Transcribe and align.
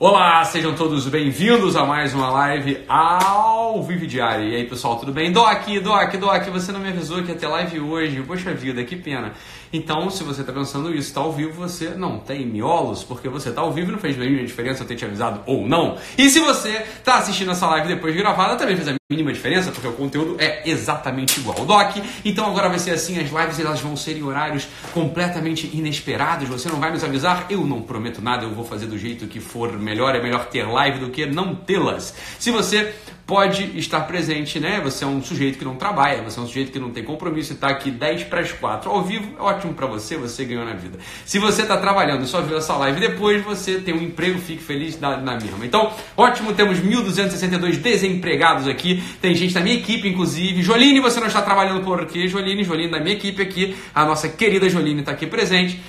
Olá, 0.00 0.44
sejam 0.44 0.76
todos 0.76 1.08
bem-vindos 1.08 1.74
a 1.74 1.84
mais 1.84 2.14
uma 2.14 2.30
live 2.30 2.84
ao 2.86 3.82
Vive 3.82 4.06
Diário. 4.06 4.48
E 4.48 4.54
aí, 4.54 4.64
pessoal, 4.64 4.96
tudo 4.96 5.12
bem? 5.12 5.32
Doc, 5.32 5.66
Doc, 5.82 6.14
Doc, 6.14 6.44
você 6.50 6.70
não 6.70 6.78
me 6.78 6.90
avisou 6.90 7.20
que 7.24 7.32
ia 7.32 7.34
ter 7.34 7.48
live 7.48 7.80
hoje. 7.80 8.22
Poxa 8.22 8.54
vida, 8.54 8.84
que 8.84 8.94
pena. 8.94 9.32
Então, 9.72 10.08
se 10.10 10.24
você 10.24 10.40
está 10.40 10.52
pensando 10.52 10.90
isso, 10.90 11.08
está 11.08 11.20
ao 11.20 11.32
vivo, 11.32 11.52
você 11.52 11.90
não 11.90 12.18
tem 12.18 12.46
miolos, 12.46 13.04
porque 13.04 13.28
você 13.28 13.50
está 13.50 13.60
ao 13.60 13.72
vivo 13.72 13.90
e 13.90 13.92
não 13.92 13.98
fez 13.98 14.16
nenhuma 14.16 14.44
diferença 14.44 14.82
eu 14.82 14.86
ter 14.86 14.96
te 14.96 15.04
avisado 15.04 15.42
ou 15.46 15.66
não. 15.66 15.96
E 16.16 16.28
se 16.30 16.40
você 16.40 16.84
está 16.98 17.18
assistindo 17.18 17.50
essa 17.50 17.66
live 17.66 17.88
depois 17.88 18.14
de 18.14 18.20
gravada, 18.20 18.56
também 18.56 18.76
fez 18.76 18.88
a 18.88 18.98
mínima 19.10 19.32
diferença, 19.32 19.72
porque 19.72 19.88
o 19.88 19.92
conteúdo 19.92 20.36
é 20.38 20.68
exatamente 20.68 21.40
igual 21.40 21.58
ao 21.58 21.64
doc. 21.64 21.96
Então 22.24 22.46
agora 22.46 22.68
vai 22.68 22.78
ser 22.78 22.90
assim, 22.90 23.18
as 23.18 23.30
lives 23.30 23.58
elas 23.58 23.80
vão 23.80 23.96
ser 23.96 24.16
em 24.16 24.22
horários 24.22 24.68
completamente 24.92 25.70
inesperados. 25.74 26.48
Você 26.48 26.68
não 26.68 26.78
vai 26.78 26.92
nos 26.92 27.02
avisar, 27.02 27.46
eu 27.48 27.66
não 27.66 27.80
prometo 27.80 28.20
nada, 28.20 28.44
eu 28.44 28.54
vou 28.54 28.66
fazer 28.66 28.86
do 28.86 28.98
jeito 28.98 29.26
que 29.26 29.40
for 29.40 29.72
melhor. 29.78 30.14
É 30.14 30.22
melhor 30.22 30.46
ter 30.46 30.64
live 30.68 30.98
do 30.98 31.08
que 31.08 31.24
não 31.24 31.54
tê-las. 31.54 32.14
Se 32.38 32.50
você 32.50 32.94
pode 33.28 33.78
estar 33.78 34.00
presente, 34.00 34.58
né? 34.58 34.80
Você 34.82 35.04
é 35.04 35.06
um 35.06 35.22
sujeito 35.22 35.58
que 35.58 35.64
não 35.64 35.76
trabalha, 35.76 36.22
você 36.22 36.40
é 36.40 36.42
um 36.42 36.46
sujeito 36.46 36.72
que 36.72 36.78
não 36.78 36.90
tem 36.90 37.04
compromisso 37.04 37.52
e 37.52 37.54
está 37.54 37.68
aqui 37.68 37.90
10 37.90 38.24
para 38.24 38.40
as 38.40 38.52
4 38.52 38.90
ao 38.90 39.02
vivo, 39.02 39.36
é 39.38 39.42
ótimo 39.58 39.74
para 39.74 39.86
você, 39.86 40.16
você 40.16 40.44
ganhou 40.44 40.64
na 40.64 40.74
vida. 40.74 40.98
Se 41.24 41.38
você 41.38 41.62
está 41.62 41.76
trabalhando 41.76 42.22
e 42.22 42.26
só 42.26 42.40
viu 42.40 42.56
essa 42.56 42.76
live 42.76 43.00
depois, 43.00 43.44
você 43.44 43.78
tem 43.78 43.92
um 43.92 44.00
emprego, 44.00 44.38
fique 44.38 44.62
feliz 44.62 44.98
na, 45.00 45.16
na 45.16 45.34
mesma. 45.34 45.66
Então, 45.66 45.92
ótimo, 46.16 46.54
temos 46.54 46.78
1.262 46.78 47.76
desempregados 47.76 48.68
aqui, 48.68 49.02
tem 49.20 49.34
gente 49.34 49.52
da 49.52 49.60
minha 49.60 49.76
equipe, 49.76 50.08
inclusive. 50.08 50.62
Joline, 50.62 51.00
você 51.00 51.18
não 51.18 51.26
está 51.26 51.42
trabalhando 51.42 51.82
por 51.84 52.06
quê? 52.06 52.28
Joline, 52.28 52.62
Joline 52.62 52.90
da 52.90 53.00
minha 53.00 53.16
equipe 53.16 53.42
aqui, 53.42 53.76
a 53.94 54.04
nossa 54.04 54.28
querida 54.28 54.68
Joline 54.70 55.00
está 55.00 55.12
aqui 55.12 55.26
presente 55.26 55.80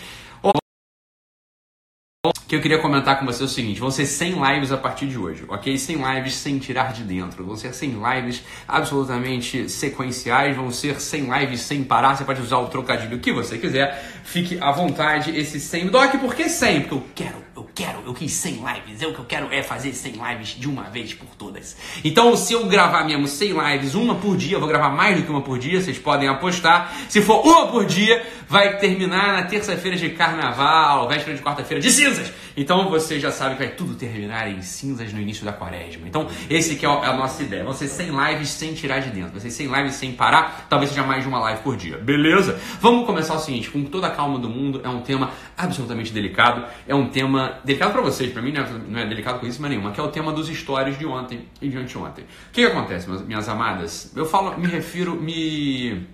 que 2.49 2.55
eu 2.55 2.62
queria 2.62 2.80
comentar 2.80 3.20
com 3.20 3.27
você 3.27 3.44
é 3.44 3.45
o 3.45 3.48
seguinte: 3.48 3.80
vão 3.80 3.91
ser 3.91 4.08
100 4.08 4.34
lives 4.44 4.71
a 4.71 4.77
partir 4.77 5.05
de 5.05 5.17
hoje, 5.17 5.45
ok? 5.48 5.77
100 5.77 5.98
lives 5.98 6.34
sem 6.34 6.58
tirar 6.58 6.91
de 6.91 7.03
dentro, 7.03 7.45
vão 7.45 7.56
ser 7.56 7.75
100 7.75 8.02
lives 8.02 8.44
absolutamente 8.67 9.69
sequenciais, 9.69 10.56
vão 10.56 10.72
ser 10.72 11.00
100 11.00 11.30
lives 11.39 11.61
sem 11.61 11.83
parar. 11.83 12.16
Você 12.16 12.25
pode 12.25 12.41
usar 12.41 12.58
o 12.58 12.67
trocadilho 12.67 13.19
que 13.19 13.31
você 13.31 13.59
quiser, 13.59 14.03
fique 14.23 14.58
à 14.59 14.72
vontade. 14.72 15.30
Esse 15.38 15.59
100 15.59 15.89
Doc, 15.89 16.16
por 16.16 16.33
que 16.33 16.50
100? 16.50 16.81
Porque 16.81 16.95
eu 16.95 17.06
quero, 17.14 17.38
quero, 17.80 18.03
eu 18.05 18.13
quis 18.13 18.33
100 18.33 18.55
lives. 18.55 19.02
Eu, 19.02 19.13
que 19.13 19.19
eu 19.19 19.25
quero 19.25 19.47
é 19.53 19.63
fazer 19.63 19.94
100 19.94 20.13
lives 20.13 20.49
de 20.49 20.67
uma 20.67 20.83
vez 20.83 21.13
por 21.13 21.30
todas. 21.38 21.77
Então, 22.03 22.35
se 22.35 22.52
eu 22.52 22.66
gravar 22.66 23.05
mesmo 23.05 23.25
100 23.25 23.53
lives, 23.53 23.95
uma 23.95 24.16
por 24.16 24.35
dia, 24.35 24.58
eu 24.58 24.59
vou 24.59 24.67
gravar 24.67 24.89
mais 24.89 25.16
do 25.16 25.23
que 25.23 25.31
uma 25.31 25.41
por 25.41 25.58
dia, 25.58 25.81
vocês 25.81 25.97
podem 25.97 26.27
apostar. 26.27 26.94
Se 27.07 27.22
for 27.22 27.41
uma 27.45 27.67
por 27.67 27.85
dia, 27.85 28.22
vai 28.50 28.77
terminar 28.77 29.33
na 29.33 29.44
terça-feira 29.44 29.95
de 29.95 30.09
carnaval, 30.09 31.07
véspera 31.07 31.38
de 31.38 31.41
quarta-feira 31.44 31.81
de 31.81 31.91
cinzas. 31.91 32.33
Então 32.57 32.89
você 32.89 33.19
já 33.19 33.31
sabe 33.31 33.55
que 33.55 33.63
vai 33.63 33.73
tudo 33.73 33.95
terminar 33.95 34.50
em 34.50 34.61
cinzas 34.61 35.13
no 35.13 35.22
início 35.22 35.45
da 35.45 35.53
quaresma. 35.53 36.07
Então 36.07 36.27
esse 36.50 36.75
que 36.75 36.85
é 36.85 36.89
a 36.89 37.13
nossa 37.13 37.44
ideia. 37.44 37.63
Você 37.63 37.88
100 37.88 38.09
lives 38.09 38.50
sem 38.50 38.73
tirar 38.73 39.00
de 39.00 39.11
dentro. 39.11 39.39
Você 39.39 39.50
100 39.52 39.67
lives 39.67 39.95
sem 39.95 40.11
parar. 40.11 40.66
Talvez 40.67 40.89
seja 40.89 41.03
mais 41.03 41.23
de 41.23 41.30
uma 41.30 41.39
live 41.39 41.61
por 41.61 41.77
dia. 41.77 41.97
Beleza? 41.97 42.59
Vamos 42.81 43.05
começar 43.05 43.35
o 43.35 43.39
seguinte, 43.39 43.69
com 43.69 43.83
toda 43.83 44.07
a 44.07 44.11
calma 44.11 44.39
do 44.39 44.50
mundo. 44.50 44.81
É 44.83 44.89
um 44.89 45.02
tema 45.02 45.31
absolutamente 45.55 46.11
delicado. 46.11 46.66
É 46.88 46.95
um 46.95 47.07
tema 47.07 47.59
delicado 47.70 47.92
para 47.92 48.02
vocês. 48.02 48.31
Para 48.31 48.42
mim 48.42 48.52
não 48.52 49.00
é, 49.00 49.06
delicado 49.06 49.39
com 49.39 49.45
isso, 49.45 49.62
mas 49.62 49.70
nenhuma. 49.70 49.92
Que 49.92 50.00
é 50.00 50.03
o 50.03 50.08
tema 50.08 50.34
dos 50.34 50.48
stories 50.48 50.98
de 50.98 51.06
ontem 51.06 51.45
e 51.62 51.70
de 51.70 51.78
anteontem. 51.78 52.23
O 52.23 52.52
que, 52.52 52.62
que 52.62 52.67
acontece, 52.67 53.08
minhas 53.23 53.48
amadas? 53.48 54.12
Eu 54.16 54.25
falo, 54.25 54.58
me 54.58 54.67
refiro, 54.67 55.16
me 55.16 56.08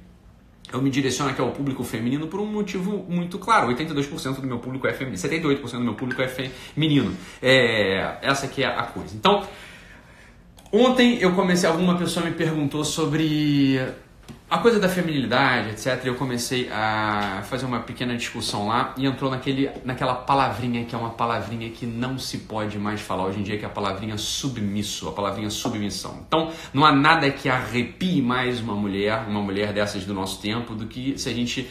eu 0.73 0.81
me 0.81 0.89
direciono 0.89 1.31
aqui 1.31 1.39
ao 1.39 1.51
público 1.51 1.83
feminino 1.83 2.27
por 2.27 2.41
um 2.41 2.45
motivo 2.45 3.05
muito 3.07 3.39
claro. 3.39 3.69
82% 3.73 4.41
do 4.41 4.47
meu 4.47 4.59
público 4.59 4.85
é 4.87 4.93
feminino, 4.93 5.21
78% 5.21 5.71
do 5.71 5.79
meu 5.79 5.93
público 5.93 6.21
é 6.21 6.27
feminino. 6.27 7.15
É, 7.41 8.17
essa 8.21 8.47
aqui 8.47 8.63
é 8.63 8.67
a 8.67 8.83
coisa. 8.83 9.15
Então, 9.15 9.47
ontem 10.71 11.19
eu 11.21 11.31
comecei, 11.33 11.69
alguma 11.69 11.97
pessoa 11.97 12.25
me 12.25 12.33
perguntou 12.33 12.83
sobre 12.83 13.79
a 14.47 14.59
coisa 14.59 14.79
da 14.79 14.87
feminilidade, 14.87 15.69
etc., 15.69 16.05
eu 16.05 16.13
comecei 16.15 16.69
a 16.71 17.43
fazer 17.49 17.65
uma 17.65 17.79
pequena 17.79 18.15
discussão 18.15 18.67
lá 18.67 18.93
e 18.95 19.07
entrou 19.07 19.31
naquele, 19.31 19.71
naquela 19.83 20.13
palavrinha 20.13 20.85
que 20.85 20.93
é 20.93 20.97
uma 20.97 21.09
palavrinha 21.09 21.67
que 21.71 21.87
não 21.87 22.19
se 22.19 22.37
pode 22.39 22.77
mais 22.77 23.01
falar 23.01 23.25
hoje 23.25 23.39
em 23.39 23.43
dia, 23.43 23.57
que 23.57 23.65
é 23.65 23.67
a 23.67 23.71
palavrinha 23.71 24.17
submisso, 24.19 25.09
a 25.09 25.11
palavrinha 25.11 25.49
submissão. 25.49 26.19
Então, 26.27 26.51
não 26.71 26.85
há 26.85 26.91
nada 26.91 27.29
que 27.31 27.49
arrepie 27.49 28.21
mais 28.21 28.59
uma 28.59 28.75
mulher, 28.75 29.25
uma 29.27 29.41
mulher 29.41 29.73
dessas 29.73 30.05
do 30.05 30.13
nosso 30.13 30.39
tempo, 30.39 30.75
do 30.75 30.85
que 30.85 31.17
se 31.17 31.27
a 31.27 31.33
gente 31.33 31.67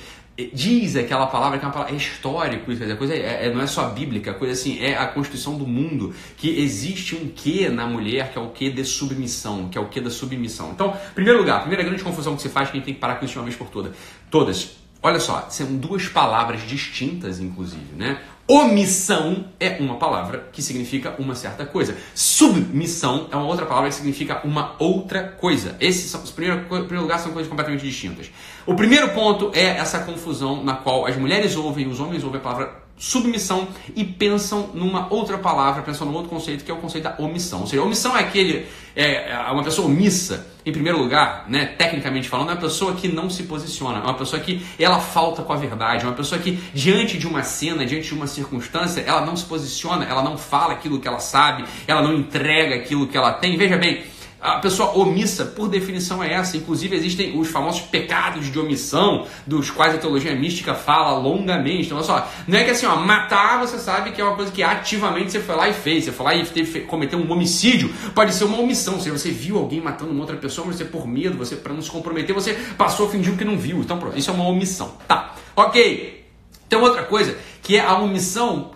diz 0.53 0.97
aquela 0.97 1.27
palavra 1.27 1.59
que 1.59 1.65
é 1.65 1.69
palavra 1.69 1.93
é 1.93 1.97
histórico, 1.97 2.73
isso, 2.73 2.83
a 2.83 2.97
coisa 2.97 3.15
é, 3.15 3.47
é, 3.47 3.55
não 3.55 3.61
é 3.61 3.67
só 3.67 3.89
bíblica, 3.91 4.33
a 4.33 4.35
coisa 4.35 4.53
assim, 4.53 4.81
é 4.81 4.97
a 4.97 5.07
constituição 5.07 5.57
do 5.57 5.67
mundo, 5.67 6.13
que 6.37 6.61
existe 6.61 7.15
um 7.15 7.29
quê 7.29 7.69
na 7.69 7.87
mulher, 7.87 8.33
que 8.33 8.39
é 8.39 8.41
o 8.41 8.49
quê 8.49 8.69
de 8.69 8.85
submissão, 8.85 9.69
que 9.69 9.79
é 9.79 9.81
o 9.81 9.89
quê 9.89 10.01
da 10.01 10.11
submissão. 10.11 10.73
Então, 10.73 10.97
primeiro 11.15 11.39
lugar, 11.39 11.61
primeira 11.61 11.85
grande 11.85 12.03
confusão 12.03 12.35
que 12.35 12.43
se 12.43 12.49
faz, 12.49 12.69
que 12.69 12.77
a 12.77 12.79
gente 12.79 12.87
tem 12.87 12.95
que 12.95 13.01
parar 13.01 13.17
com 13.17 13.25
isso 13.25 13.35
de 13.35 13.39
uma 13.39 13.45
vez 13.45 13.57
por 13.57 13.69
todas. 13.69 13.95
Todas. 14.29 14.77
Olha 15.01 15.21
só, 15.21 15.47
são 15.51 15.77
duas 15.77 16.09
palavras 16.09 16.67
distintas, 16.67 17.39
inclusive, 17.39 17.95
né? 17.95 18.19
Omissão 18.47 19.47
é 19.59 19.79
uma 19.81 19.97
palavra 19.97 20.51
que 20.53 20.61
significa 20.61 21.15
uma 21.19 21.35
certa 21.35 21.65
coisa. 21.65 21.97
Submissão 22.15 23.27
é 23.33 23.37
uma 23.37 23.47
outra 23.47 23.65
palavra 23.65 23.89
que 23.89 23.95
significa 23.95 24.43
uma 24.45 24.77
outra 24.79 25.23
coisa. 25.23 25.77
Esses 25.81 26.11
são, 26.11 26.23
os 26.23 26.31
primeiros, 26.31 26.67
primeiro 26.67 27.01
lugar, 27.01 27.19
são 27.19 27.33
coisas 27.33 27.49
completamente 27.49 27.83
distintas. 27.83 28.31
O 28.67 28.75
primeiro 28.75 29.09
ponto 29.11 29.51
é 29.55 29.79
essa 29.79 30.01
confusão 30.01 30.63
na 30.63 30.75
qual 30.75 31.07
as 31.07 31.17
mulheres 31.17 31.57
ouvem, 31.57 31.87
os 31.87 32.01
homens 32.01 32.23
ouvem 32.23 32.39
a 32.39 32.43
palavra 32.43 32.84
submissão 32.97 33.69
e 33.95 34.05
pensam 34.05 34.71
numa 34.73 35.13
outra 35.13 35.37
palavra, 35.37 35.83
pensam 35.83 36.07
num 36.07 36.15
outro 36.15 36.31
conceito 36.31 36.65
que 36.65 36.71
é 36.71 36.75
o 36.75 36.79
conceito 36.79 37.05
da 37.05 37.17
omissão. 37.19 37.61
Ou 37.61 37.67
seja, 37.67 37.83
omissão 37.83 38.17
é 38.17 38.21
aquele, 38.21 38.67
é, 38.95 39.33
é 39.33 39.51
uma 39.51 39.63
pessoa 39.65 39.89
omissa, 39.89 40.47
em 40.65 40.73
primeiro 40.73 40.99
lugar, 40.99 41.45
né, 41.49 41.67
tecnicamente 41.67 42.29
falando, 42.29 42.51
é 42.51 42.53
uma 42.53 42.61
pessoa 42.61 42.95
que 42.95 43.09
não 43.09 43.29
se 43.29 43.43
posiciona, 43.43 43.99
é 43.99 44.03
uma 44.03 44.15
pessoa 44.15 44.41
que 44.41 44.65
ela 44.79 44.99
falta 44.99 45.43
com 45.43 45.53
a 45.53 45.57
verdade, 45.57 46.05
é 46.05 46.09
uma 46.09 46.17
pessoa 46.17 46.41
que 46.41 46.53
diante 46.73 47.19
de 47.19 47.27
uma 47.27 47.43
cena, 47.43 47.85
diante 47.85 48.09
de 48.09 48.15
uma 48.15 48.27
circunstância, 48.27 49.03
ela 49.03 49.27
não 49.27 49.37
se 49.37 49.45
posiciona, 49.45 50.07
ela 50.07 50.23
não 50.23 50.39
fala 50.39 50.73
aquilo 50.73 50.99
que 50.99 51.07
ela 51.07 51.19
sabe, 51.19 51.65
ela 51.87 52.01
não 52.01 52.15
entrega 52.15 52.77
aquilo 52.77 53.07
que 53.07 53.17
ela 53.17 53.33
tem. 53.33 53.59
Veja 53.59 53.77
bem, 53.77 54.05
a 54.45 54.59
pessoa 54.59 54.95
omissa, 54.99 55.47
por 55.47 55.71
definição, 55.71 56.23
é 56.23 56.35
essa. 56.35 56.59
Inclusive, 56.59 56.95
existem 56.95 57.41
os 57.41 57.49
famosos 57.49 57.81
pecados 57.81 58.53
de 58.53 58.59
omissão, 58.59 59.27
dos 59.47 59.71
quais 59.71 59.95
a 59.95 59.99
teologia 59.99 60.37
mística 60.37 60.75
fala 60.75 61.19
longamente. 61.19 61.87
Então, 61.87 61.97
olha 61.97 62.07
só, 62.07 62.29
não 62.47 62.59
é 62.59 62.63
que 62.63 62.71
assim, 62.71 62.85
ó, 62.85 62.95
matar 62.97 63.59
você 63.59 63.79
sabe 63.79 64.13
que 64.13 64.21
é 64.21 64.25
uma 64.25 64.37
coisa 64.37 64.53
que 64.53 64.63
ativamente 64.63 65.33
você 65.33 65.41
foi 65.41 65.57
lá 65.57 65.67
e 65.71 65.73
fez. 65.73 66.05
Você 66.05 66.13
foi 66.13 66.27
lá 66.27 66.35
e 66.35 66.45
teve, 66.45 66.81
cometeu 66.81 67.19
um 67.19 67.33
homicídio. 67.33 67.91
Pode 68.15 68.35
ser 68.35 68.45
uma 68.45 68.59
omissão. 68.59 68.95
Ou 68.95 69.01
seja, 69.01 69.17
você 69.17 69.31
viu 69.31 69.57
alguém 69.57 69.81
matando 69.81 70.11
uma 70.11 70.21
outra 70.21 70.37
pessoa, 70.37 70.67
mas 70.67 70.77
você, 70.77 70.85
por 70.85 71.09
medo, 71.09 71.39
você 71.39 71.57
para 71.57 71.73
não 71.73 71.81
se 71.81 71.91
comprometer, 71.91 72.35
você 72.35 72.53
passou, 72.77 73.09
fingiu 73.09 73.39
que 73.39 73.47
não 73.47 73.57
viu. 73.57 73.79
Então, 73.79 73.97
pronto, 73.97 74.19
isso 74.19 74.31
é 74.31 74.35
uma 74.35 74.47
omissão. 74.47 74.99
Tá, 75.09 75.35
ok. 75.57 76.23
Tem 76.69 76.79
outra 76.79 77.05
coisa, 77.05 77.35
que 77.63 77.77
é 77.77 77.81
a 77.81 77.97
omissão 77.97 78.73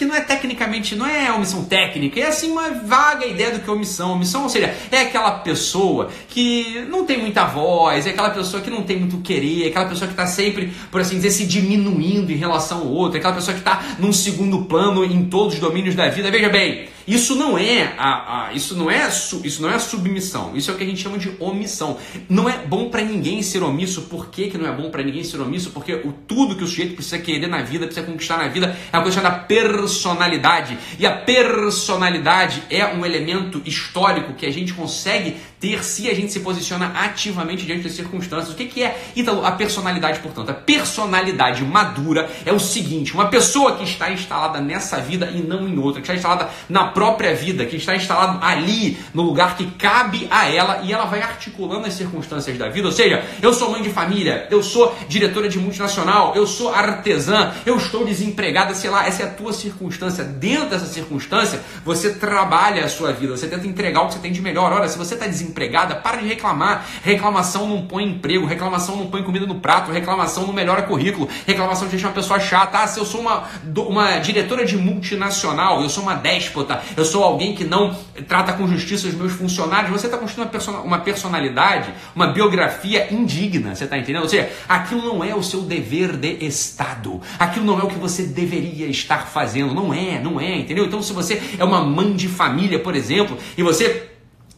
que 0.00 0.06
não 0.06 0.14
é 0.14 0.22
tecnicamente, 0.22 0.96
não 0.96 1.06
é 1.06 1.30
omissão 1.30 1.62
técnica, 1.62 2.18
é 2.18 2.26
assim 2.26 2.50
uma 2.50 2.70
vaga 2.70 3.26
ideia 3.26 3.50
do 3.50 3.60
que 3.60 3.68
é 3.68 3.72
omissão. 3.72 4.12
Omissão, 4.12 4.44
ou 4.44 4.48
seja, 4.48 4.74
é 4.90 5.02
aquela 5.02 5.30
pessoa 5.30 6.08
que 6.26 6.86
não 6.88 7.04
tem 7.04 7.18
muita 7.18 7.44
voz, 7.44 8.06
é 8.06 8.10
aquela 8.10 8.30
pessoa 8.30 8.62
que 8.62 8.70
não 8.70 8.82
tem 8.82 8.98
muito 8.98 9.18
querer, 9.18 9.64
é 9.64 9.68
aquela 9.68 9.84
pessoa 9.84 10.06
que 10.06 10.14
está 10.14 10.26
sempre, 10.26 10.72
por 10.90 11.02
assim 11.02 11.16
dizer, 11.16 11.30
se 11.30 11.44
diminuindo 11.44 12.32
em 12.32 12.36
relação 12.36 12.78
ao 12.78 12.86
outro, 12.86 13.18
é 13.18 13.18
aquela 13.18 13.34
pessoa 13.34 13.52
que 13.52 13.60
está 13.60 13.96
num 13.98 14.10
segundo 14.10 14.64
plano 14.64 15.04
em 15.04 15.26
todos 15.26 15.56
os 15.56 15.60
domínios 15.60 15.94
da 15.94 16.08
vida. 16.08 16.30
Veja 16.30 16.48
bem, 16.48 16.88
isso 17.06 17.34
não 17.34 17.58
é 17.58 17.94
a, 17.98 18.48
a, 18.48 18.52
isso 18.52 18.76
não 18.76 18.90
é 18.90 19.08
isso 19.44 19.62
não 19.62 19.70
é 19.70 19.78
submissão. 19.78 20.52
Isso 20.54 20.70
é 20.70 20.74
o 20.74 20.76
que 20.76 20.84
a 20.84 20.86
gente 20.86 21.02
chama 21.02 21.18
de 21.18 21.32
omissão. 21.38 21.98
Não 22.28 22.48
é 22.48 22.58
bom 22.58 22.88
para 22.88 23.02
ninguém 23.02 23.42
ser 23.42 23.62
omisso. 23.62 24.02
Por 24.02 24.28
que, 24.28 24.48
que 24.48 24.58
não 24.58 24.68
é 24.68 24.72
bom 24.72 24.90
para 24.90 25.02
ninguém 25.02 25.24
ser 25.24 25.40
omisso? 25.40 25.70
Porque 25.70 25.94
o 25.94 26.12
tudo 26.12 26.56
que 26.56 26.64
o 26.64 26.66
sujeito 26.66 26.94
precisa 26.94 27.18
querer 27.18 27.46
na 27.46 27.62
vida, 27.62 27.86
precisa 27.86 28.06
conquistar 28.06 28.36
na 28.36 28.48
vida, 28.48 28.76
é 28.92 28.96
uma 28.96 29.02
coisa 29.02 29.20
chamada 29.20 29.44
personalidade. 29.44 30.78
E 30.98 31.06
a 31.06 31.12
personalidade 31.12 32.62
é 32.70 32.86
um 32.86 33.04
elemento 33.04 33.62
histórico 33.64 34.34
que 34.34 34.46
a 34.46 34.52
gente 34.52 34.72
consegue 34.72 35.36
ter 35.58 35.84
se 35.84 36.08
a 36.08 36.14
gente 36.14 36.32
se 36.32 36.40
posiciona 36.40 36.92
ativamente 36.94 37.66
diante 37.66 37.82
das 37.84 37.92
circunstâncias. 37.92 38.52
O 38.52 38.56
que, 38.56 38.66
que 38.66 38.82
é, 38.82 38.98
Ítalo, 39.14 39.44
a 39.44 39.52
personalidade, 39.52 40.20
portanto? 40.20 40.50
A 40.50 40.54
personalidade 40.54 41.62
madura 41.64 42.30
é 42.44 42.52
o 42.52 42.58
seguinte: 42.58 43.12
uma 43.12 43.28
pessoa 43.28 43.76
que 43.76 43.84
está 43.84 44.10
instalada 44.10 44.60
nessa 44.60 44.98
vida 45.00 45.30
e 45.34 45.42
não 45.42 45.68
em 45.68 45.78
outra, 45.78 46.00
que 46.00 46.06
está 46.06 46.14
instalada 46.14 46.50
na 46.68 46.88
própria 46.92 47.34
vida, 47.34 47.64
que 47.66 47.76
está 47.76 47.94
instalado 47.96 48.38
ali, 48.44 48.98
no 49.12 49.22
lugar 49.22 49.56
que 49.56 49.66
cabe 49.72 50.26
a 50.30 50.48
ela, 50.48 50.80
e 50.82 50.92
ela 50.92 51.04
vai 51.04 51.20
articulando 51.20 51.86
as 51.86 51.94
circunstâncias 51.94 52.56
da 52.56 52.68
vida. 52.68 52.86
Ou 52.86 52.92
seja, 52.92 53.24
eu 53.42 53.52
sou 53.52 53.70
mãe 53.70 53.82
de 53.82 53.90
família, 53.90 54.46
eu 54.50 54.62
sou 54.62 54.96
diretora 55.08 55.48
de 55.48 55.58
multinacional, 55.58 56.32
eu 56.34 56.46
sou 56.46 56.72
artesã, 56.72 57.52
eu 57.66 57.76
estou 57.76 58.04
desempregada, 58.04 58.74
sei 58.74 58.90
lá, 58.90 59.06
essa 59.06 59.22
é 59.22 59.26
a 59.26 59.30
tua 59.30 59.52
circunstância. 59.52 60.24
Dentro 60.24 60.70
dessa 60.70 60.86
circunstância, 60.86 61.60
você 61.84 62.14
trabalha 62.14 62.84
a 62.84 62.88
sua 62.88 63.12
vida, 63.12 63.36
você 63.36 63.46
tenta 63.46 63.66
entregar 63.66 64.02
o 64.02 64.06
que 64.08 64.14
você 64.14 64.20
tem 64.20 64.32
de 64.32 64.40
melhor. 64.40 64.72
Olha, 64.72 64.88
se 64.88 64.98
você 64.98 65.14
está 65.14 65.26
desempregada, 65.26 65.96
para 65.96 66.20
de 66.20 66.26
reclamar. 66.26 66.86
Reclamação 67.02 67.68
não 67.68 67.86
põe 67.86 68.04
emprego, 68.04 68.46
reclamação 68.46 68.96
não 68.96 69.06
põe 69.06 69.22
comida 69.22 69.46
no 69.46 69.56
prato, 69.56 69.90
reclamação 69.90 70.46
não 70.46 70.52
melhora 70.52 70.82
currículo, 70.82 71.28
reclamação 71.46 71.88
te 71.88 71.92
deixa 71.92 72.06
uma 72.06 72.14
pessoa 72.14 72.38
chata. 72.38 72.78
Ah, 72.78 72.86
se 72.86 72.98
eu 72.98 73.04
sou 73.04 73.20
uma, 73.20 73.44
uma 73.76 74.18
diretora 74.18 74.64
de 74.64 74.76
multinacional, 74.76 75.82
eu 75.82 75.88
sou 75.88 76.02
uma 76.02 76.14
déspota, 76.14 76.79
eu 76.96 77.04
sou 77.04 77.24
alguém 77.24 77.54
que 77.54 77.64
não 77.64 77.96
trata 78.28 78.52
com 78.52 78.66
justiça 78.66 79.08
os 79.08 79.14
meus 79.14 79.32
funcionários, 79.32 79.90
você 79.90 80.06
está 80.06 80.18
construindo 80.18 80.46
uma, 80.46 80.52
person 80.52 80.72
uma 80.82 80.98
personalidade, 80.98 81.92
uma 82.14 82.28
biografia 82.28 83.12
indigna, 83.12 83.74
você 83.74 83.84
está 83.84 83.98
entendendo? 83.98 84.22
Ou 84.22 84.28
seja, 84.28 84.50
aquilo 84.68 85.02
não 85.02 85.24
é 85.24 85.34
o 85.34 85.42
seu 85.42 85.62
dever 85.62 86.16
de 86.16 86.44
Estado, 86.44 87.20
aquilo 87.38 87.64
não 87.64 87.78
é 87.78 87.82
o 87.82 87.88
que 87.88 87.98
você 87.98 88.24
deveria 88.24 88.86
estar 88.86 89.26
fazendo, 89.26 89.74
não 89.74 89.92
é, 89.92 90.20
não 90.20 90.40
é, 90.40 90.56
entendeu? 90.56 90.84
Então, 90.84 91.02
se 91.02 91.12
você 91.12 91.40
é 91.58 91.64
uma 91.64 91.82
mãe 91.82 92.14
de 92.14 92.28
família, 92.28 92.78
por 92.78 92.94
exemplo, 92.94 93.36
e 93.56 93.62
você 93.62 94.10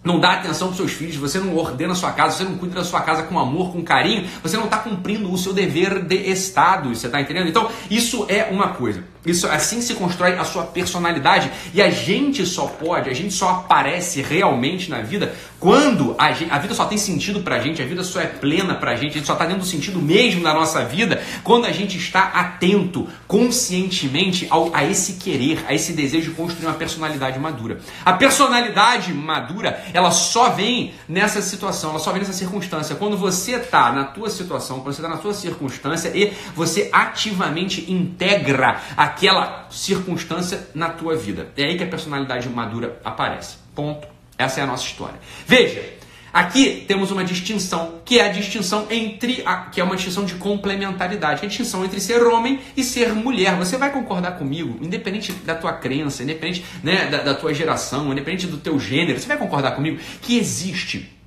não 0.05 0.19
dá 0.19 0.33
atenção 0.33 0.69
para 0.69 0.77
seus 0.77 0.93
filhos, 0.93 1.17
você 1.17 1.39
não 1.39 1.57
ordena 1.57 1.93
a 1.93 1.97
sua 1.97 2.11
casa, 2.13 2.37
você 2.37 2.45
não 2.45 2.57
cuida 2.57 2.75
da 2.75 2.85
sua 2.85 3.01
casa 3.03 3.23
com 3.23 3.39
amor, 3.39 3.73
com 3.73 3.83
carinho, 3.83 4.27
você 4.43 4.57
não 4.57 4.65
está 4.65 4.79
cumprindo 4.79 5.33
o 5.33 5.39
seu 5.39 5.53
dever 5.53 6.03
de 6.03 6.17
Estado, 6.17 6.95
você 6.95 7.07
está 7.07 7.21
entendendo? 7.21 7.49
Então, 7.49 7.71
isso 7.91 8.27
é 8.29 8.45
uma 8.51 8.71
coisa. 8.71 9.05
Isso 9.25 9.47
assim 9.47 9.81
se 9.81 9.95
constrói 9.95 10.33
a 10.33 10.45
sua 10.45 10.65
personalidade 10.65 11.51
e 11.73 11.81
a 11.81 11.91
gente 11.91 12.45
só 12.45 12.67
pode, 12.67 13.09
a 13.09 13.15
gente 13.15 13.33
só 13.33 13.51
aparece 13.51 14.21
realmente 14.21 14.91
na 14.91 15.01
vida 15.01 15.35
quando 15.61 16.17
a, 16.19 16.33
gente, 16.33 16.51
a 16.51 16.59
vida 16.59 16.75
só 16.75 16.87
tem 16.87 16.99
sentido 16.99 17.41
pra 17.41 17.61
gente, 17.61 17.81
a 17.81 17.87
vida 17.87 18.03
só 18.03 18.21
é 18.21 18.27
plena 18.27 18.75
pra 18.75 18.97
gente, 18.97 19.13
a 19.13 19.19
gente 19.19 19.27
só 19.27 19.35
está 19.35 19.45
dentro 19.45 19.61
do 19.61 19.67
sentido 19.67 20.03
mesmo 20.03 20.43
da 20.43 20.53
nossa 20.53 20.85
vida 20.85 21.23
quando 21.45 21.67
a 21.67 21.71
gente 21.71 21.97
está 21.97 22.25
atento 22.35 23.09
conscientemente 23.29 24.49
ao, 24.51 24.75
a 24.75 24.83
esse 24.85 25.13
querer, 25.15 25.65
a 25.69 25.73
esse 25.73 25.93
desejo 25.93 26.31
de 26.31 26.37
construir 26.37 26.67
uma 26.67 26.75
personalidade 26.75 27.39
madura. 27.39 27.79
A 28.05 28.15
personalidade 28.15 29.13
madura, 29.15 29.85
ela 29.95 30.11
só 30.11 30.51
vem 30.51 30.95
nessa 31.09 31.41
situação, 31.41 31.91
ela 31.91 32.01
só 32.01 32.11
vem 32.11 32.23
nessa 32.23 32.33
circunstância. 32.33 32.97
Quando 32.97 33.17
você 33.17 33.53
está 33.53 33.93
na 33.93 34.03
tua 34.03 34.31
situação, 34.31 34.81
quando 34.81 34.97
você 34.97 35.01
está 35.01 35.15
na 35.15 35.21
tua 35.21 35.33
circunstância 35.33 36.11
e 36.13 36.33
você 36.57 36.91
ativamente 36.93 37.89
integra 37.89 38.81
a 38.97 39.12
aquela 39.13 39.67
circunstância 39.71 40.69
na 40.75 40.89
tua 40.89 41.15
vida. 41.15 41.49
É 41.57 41.65
aí 41.65 41.77
que 41.77 41.85
a 41.85 41.87
personalidade 41.87 42.49
madura 42.49 43.01
aparece. 43.05 43.57
Ponto. 43.75 44.09
Essa 44.39 44.61
é 44.61 44.63
a 44.63 44.67
nossa 44.67 44.85
história. 44.85 45.17
Veja, 45.47 45.85
aqui 46.33 46.85
temos 46.89 47.11
uma 47.11 47.23
distinção, 47.23 48.01
que 48.05 48.19
é 48.19 48.29
a 48.29 48.33
distinção 48.33 48.87
entre 48.91 49.43
a, 49.45 49.67
que 49.67 49.81
é 49.81 49.85
uma 49.85 49.95
distinção 49.95 50.25
de 50.25 50.35
complementaridade, 50.35 51.45
a 51.45 51.49
distinção 51.49 51.85
entre 51.85 52.01
ser 52.01 52.23
homem 52.23 52.61
e 52.77 52.83
ser 52.83 53.15
mulher. 53.15 53.55
Você 53.57 53.77
vai 53.77 53.93
concordar 53.93 54.33
comigo, 54.33 54.79
independente 54.85 55.33
da 55.33 55.55
tua 55.55 55.75
crença, 55.75 56.23
independente 56.23 56.65
né, 56.83 57.07
da, 57.07 57.19
da 57.19 57.35
tua 57.35 57.53
geração, 57.53 58.11
independente 58.11 58.47
do 58.47 58.57
teu 58.57 58.81
gênero, 58.81 59.21
você 59.21 59.29
vai 59.29 59.37
concordar 59.37 59.73
comigo 59.73 60.01
que 60.23 60.39
existe 60.39 61.22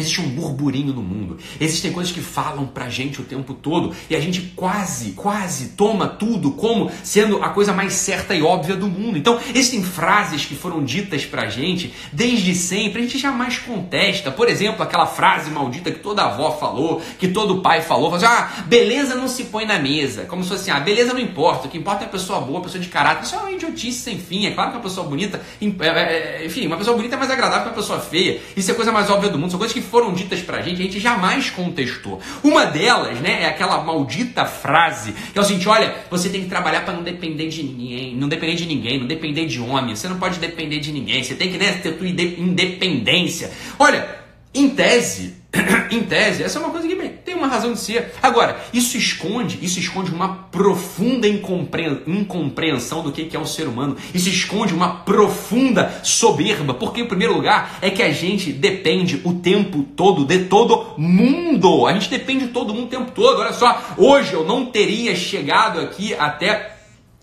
Existe 0.00 0.20
um 0.20 0.28
burburinho 0.28 0.92
no 0.92 1.02
mundo. 1.02 1.38
Existem 1.60 1.92
coisas 1.92 2.12
que 2.12 2.20
falam 2.20 2.66
pra 2.66 2.88
gente 2.88 3.20
o 3.20 3.24
tempo 3.24 3.54
todo 3.54 3.94
e 4.08 4.16
a 4.16 4.20
gente 4.20 4.52
quase, 4.56 5.12
quase 5.12 5.68
toma 5.70 6.06
tudo 6.08 6.52
como 6.52 6.90
sendo 7.02 7.42
a 7.42 7.50
coisa 7.50 7.72
mais 7.72 7.92
certa 7.92 8.34
e 8.34 8.42
óbvia 8.42 8.76
do 8.76 8.88
mundo. 8.88 9.18
Então, 9.18 9.38
existem 9.54 9.82
frases 9.82 10.44
que 10.44 10.54
foram 10.54 10.82
ditas 10.82 11.24
pra 11.24 11.48
gente 11.48 11.92
desde 12.12 12.54
sempre, 12.54 13.00
a 13.00 13.02
gente 13.02 13.18
jamais 13.18 13.58
contesta. 13.58 14.30
Por 14.30 14.48
exemplo, 14.48 14.82
aquela 14.82 15.06
frase 15.06 15.50
maldita 15.50 15.90
que 15.90 16.00
toda 16.00 16.22
avó 16.22 16.52
falou, 16.52 17.02
que 17.18 17.28
todo 17.28 17.60
pai 17.60 17.82
falou, 17.82 18.14
assim, 18.14 18.26
ah, 18.26 18.50
beleza 18.66 19.14
não 19.14 19.28
se 19.28 19.44
põe 19.44 19.64
na 19.66 19.78
mesa. 19.78 20.24
Como 20.24 20.42
se 20.42 20.48
fosse 20.48 20.62
assim, 20.62 20.70
ah, 20.70 20.80
beleza 20.80 21.12
não 21.12 21.20
importa, 21.20 21.66
o 21.66 21.70
que 21.70 21.78
importa 21.78 22.04
é 22.04 22.06
a 22.06 22.10
pessoa 22.10 22.40
boa, 22.40 22.60
a 22.60 22.62
pessoa 22.62 22.80
de 22.80 22.88
caráter. 22.88 23.24
Isso 23.24 23.34
é 23.34 23.38
uma 23.38 23.52
idiotice 23.52 23.98
sem 23.98 24.18
fim. 24.18 24.46
É 24.46 24.50
claro 24.52 24.70
que 24.70 24.76
uma 24.76 24.82
pessoa 24.82 25.06
bonita, 25.06 25.40
é, 25.60 25.86
é, 25.86 26.46
enfim, 26.46 26.66
uma 26.66 26.76
pessoa 26.76 26.96
bonita 26.96 27.16
é 27.16 27.18
mais 27.18 27.30
agradável 27.30 27.62
que 27.62 27.68
uma 27.68 27.74
pessoa 27.74 28.00
feia. 28.00 28.40
Isso 28.56 28.70
é 28.70 28.72
a 28.72 28.76
coisa 28.76 28.92
mais 28.92 29.10
óbvia 29.10 29.30
do 29.30 29.38
mundo. 29.38 29.50
São 29.50 29.58
coisas 29.58 29.74
que 29.74 29.82
foram 29.90 30.12
ditas 30.12 30.40
pra 30.40 30.62
gente, 30.62 30.80
a 30.80 30.84
gente 30.84 31.00
jamais 31.00 31.50
contestou. 31.50 32.20
Uma 32.42 32.66
delas, 32.66 33.18
né, 33.20 33.42
é 33.42 33.46
aquela 33.46 33.82
maldita 33.82 34.44
frase 34.44 35.12
que 35.32 35.38
é 35.38 35.42
o 35.42 35.44
seguinte: 35.44 35.68
olha, 35.68 35.94
você 36.10 36.28
tem 36.28 36.42
que 36.42 36.48
trabalhar 36.48 36.84
para 36.84 36.94
não 36.94 37.02
depender 37.02 37.48
de 37.48 37.62
ninguém, 37.62 38.16
não 38.16 38.28
depender 38.28 38.54
de 38.54 38.66
ninguém, 38.66 38.98
não 38.98 39.06
depender 39.06 39.46
de 39.46 39.60
homem, 39.60 39.94
você 39.94 40.08
não 40.08 40.18
pode 40.18 40.38
depender 40.38 40.78
de 40.78 40.92
ninguém, 40.92 41.22
você 41.22 41.34
tem 41.34 41.50
que 41.50 41.58
né, 41.58 41.72
ter 41.72 41.92
tua 41.92 42.08
independência. 42.08 43.50
Olha, 43.78 44.20
em 44.54 44.70
tese, 44.70 45.36
em 45.90 46.02
tese, 46.02 46.42
essa 46.42 46.58
é 46.58 46.62
uma 46.62 46.70
coisa 46.70 46.86
que 46.86 46.94
tem 47.30 47.38
uma 47.38 47.46
razão 47.46 47.72
de 47.72 47.78
ser. 47.78 48.12
Agora, 48.20 48.60
isso 48.72 48.96
esconde, 48.96 49.58
isso 49.62 49.78
esconde 49.78 50.12
uma 50.12 50.48
profunda 50.50 51.28
incompreensão 51.28 53.02
do 53.04 53.12
que 53.12 53.36
é 53.36 53.38
o 53.38 53.46
ser 53.46 53.68
humano. 53.68 53.96
Isso 54.12 54.28
esconde 54.28 54.74
uma 54.74 54.96
profunda 54.96 56.00
soberba, 56.02 56.74
porque 56.74 57.00
em 57.00 57.06
primeiro 57.06 57.34
lugar 57.34 57.78
é 57.80 57.88
que 57.88 58.02
a 58.02 58.12
gente 58.12 58.50
depende 58.52 59.20
o 59.24 59.34
tempo 59.34 59.84
todo 59.94 60.24
de 60.24 60.46
todo 60.46 60.94
mundo. 60.98 61.86
A 61.86 61.92
gente 61.92 62.10
depende 62.10 62.46
de 62.46 62.52
todo 62.52 62.74
mundo 62.74 62.86
o 62.86 62.90
tempo 62.90 63.12
todo. 63.12 63.40
Olha 63.40 63.52
só, 63.52 63.80
hoje 63.96 64.32
eu 64.32 64.44
não 64.44 64.66
teria 64.66 65.14
chegado 65.14 65.78
aqui 65.80 66.12
até 66.14 66.79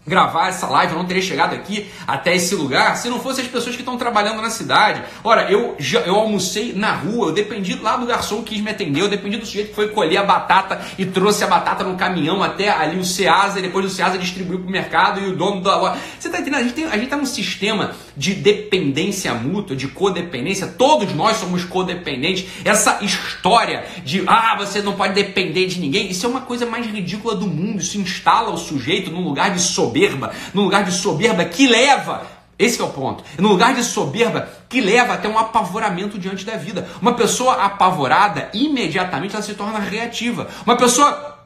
gravar 0.07 0.47
essa 0.47 0.67
live, 0.67 0.93
eu 0.93 0.99
não 0.99 1.05
teria 1.05 1.21
chegado 1.21 1.53
aqui 1.53 1.89
até 2.07 2.33
esse 2.33 2.55
lugar 2.55 2.95
se 2.95 3.09
não 3.09 3.19
fossem 3.19 3.43
as 3.43 3.51
pessoas 3.51 3.75
que 3.75 3.81
estão 3.81 3.97
trabalhando 3.97 4.41
na 4.41 4.49
cidade. 4.49 5.03
Ora, 5.23 5.51
eu, 5.51 5.75
já, 5.77 5.99
eu 6.01 6.15
almocei 6.15 6.71
na 6.73 6.93
rua, 6.93 7.27
eu 7.27 7.33
dependi 7.33 7.75
lá 7.75 7.97
do 7.97 8.05
garçom 8.05 8.41
que 8.41 8.55
quis 8.55 8.61
me 8.61 8.71
atender, 8.71 9.01
eu 9.01 9.09
dependi 9.09 9.35
do 9.35 9.45
sujeito 9.45 9.69
que 9.69 9.75
foi 9.75 9.89
colher 9.89 10.17
a 10.17 10.23
batata 10.23 10.81
e 10.97 11.05
trouxe 11.05 11.43
a 11.43 11.47
batata 11.47 11.83
no 11.83 11.97
caminhão 11.97 12.41
até 12.41 12.69
ali 12.69 12.97
o 12.97 13.03
Ceasa, 13.03 13.59
e 13.59 13.61
depois 13.61 13.85
o 13.85 13.89
Ceasa 13.89 14.17
distribuiu 14.17 14.59
para 14.59 14.67
o 14.67 14.71
mercado 14.71 15.19
e 15.19 15.27
o 15.27 15.35
dono 15.35 15.61
da. 15.61 15.97
Você 16.17 16.27
está 16.27 16.39
entendendo? 16.39 16.61
A 16.61 16.63
gente, 16.63 16.83
a 16.85 16.97
gente 16.97 17.09
tá 17.09 17.17
num 17.17 17.25
sistema 17.25 17.91
de 18.15 18.33
dependência 18.33 19.33
mútua, 19.33 19.75
de 19.75 19.89
codependência, 19.89 20.67
todos 20.67 21.13
nós 21.13 21.37
somos 21.37 21.65
codependentes. 21.65 22.47
Essa 22.63 22.99
história 23.01 23.85
de, 24.05 24.23
ah, 24.25 24.55
você 24.57 24.81
não 24.81 24.93
pode 24.93 25.13
depender 25.13 25.65
de 25.67 25.79
ninguém, 25.79 26.09
isso 26.09 26.25
é 26.25 26.29
uma 26.29 26.41
coisa 26.41 26.65
mais 26.65 26.85
ridícula 26.85 27.35
do 27.35 27.45
mundo, 27.45 27.81
isso 27.81 27.99
instala 27.99 28.51
o 28.51 28.57
sujeito 28.57 29.11
num 29.11 29.23
lugar 29.23 29.51
de 29.51 29.59
soberba 29.59 29.96
soberba, 29.97 30.31
no 30.53 30.63
lugar 30.63 30.83
de 30.83 30.91
soberba 30.91 31.45
que 31.45 31.67
leva 31.67 32.37
esse 32.59 32.81
é 32.81 32.83
o 32.83 32.89
ponto. 32.89 33.23
No 33.37 33.49
lugar 33.49 33.75
de 33.75 33.83
soberba 33.83 34.49
que 34.67 34.81
leva 34.81 35.13
até 35.13 35.29
um 35.29 35.37
apavoramento 35.37 36.17
diante 36.17 36.43
da 36.43 36.57
vida. 36.57 36.87
Uma 36.99 37.13
pessoa 37.13 37.53
apavorada, 37.53 38.49
imediatamente 38.51 39.35
ela 39.35 39.43
se 39.43 39.53
torna 39.53 39.77
reativa. 39.77 40.47
Uma 40.65 40.75
pessoa 40.75 41.36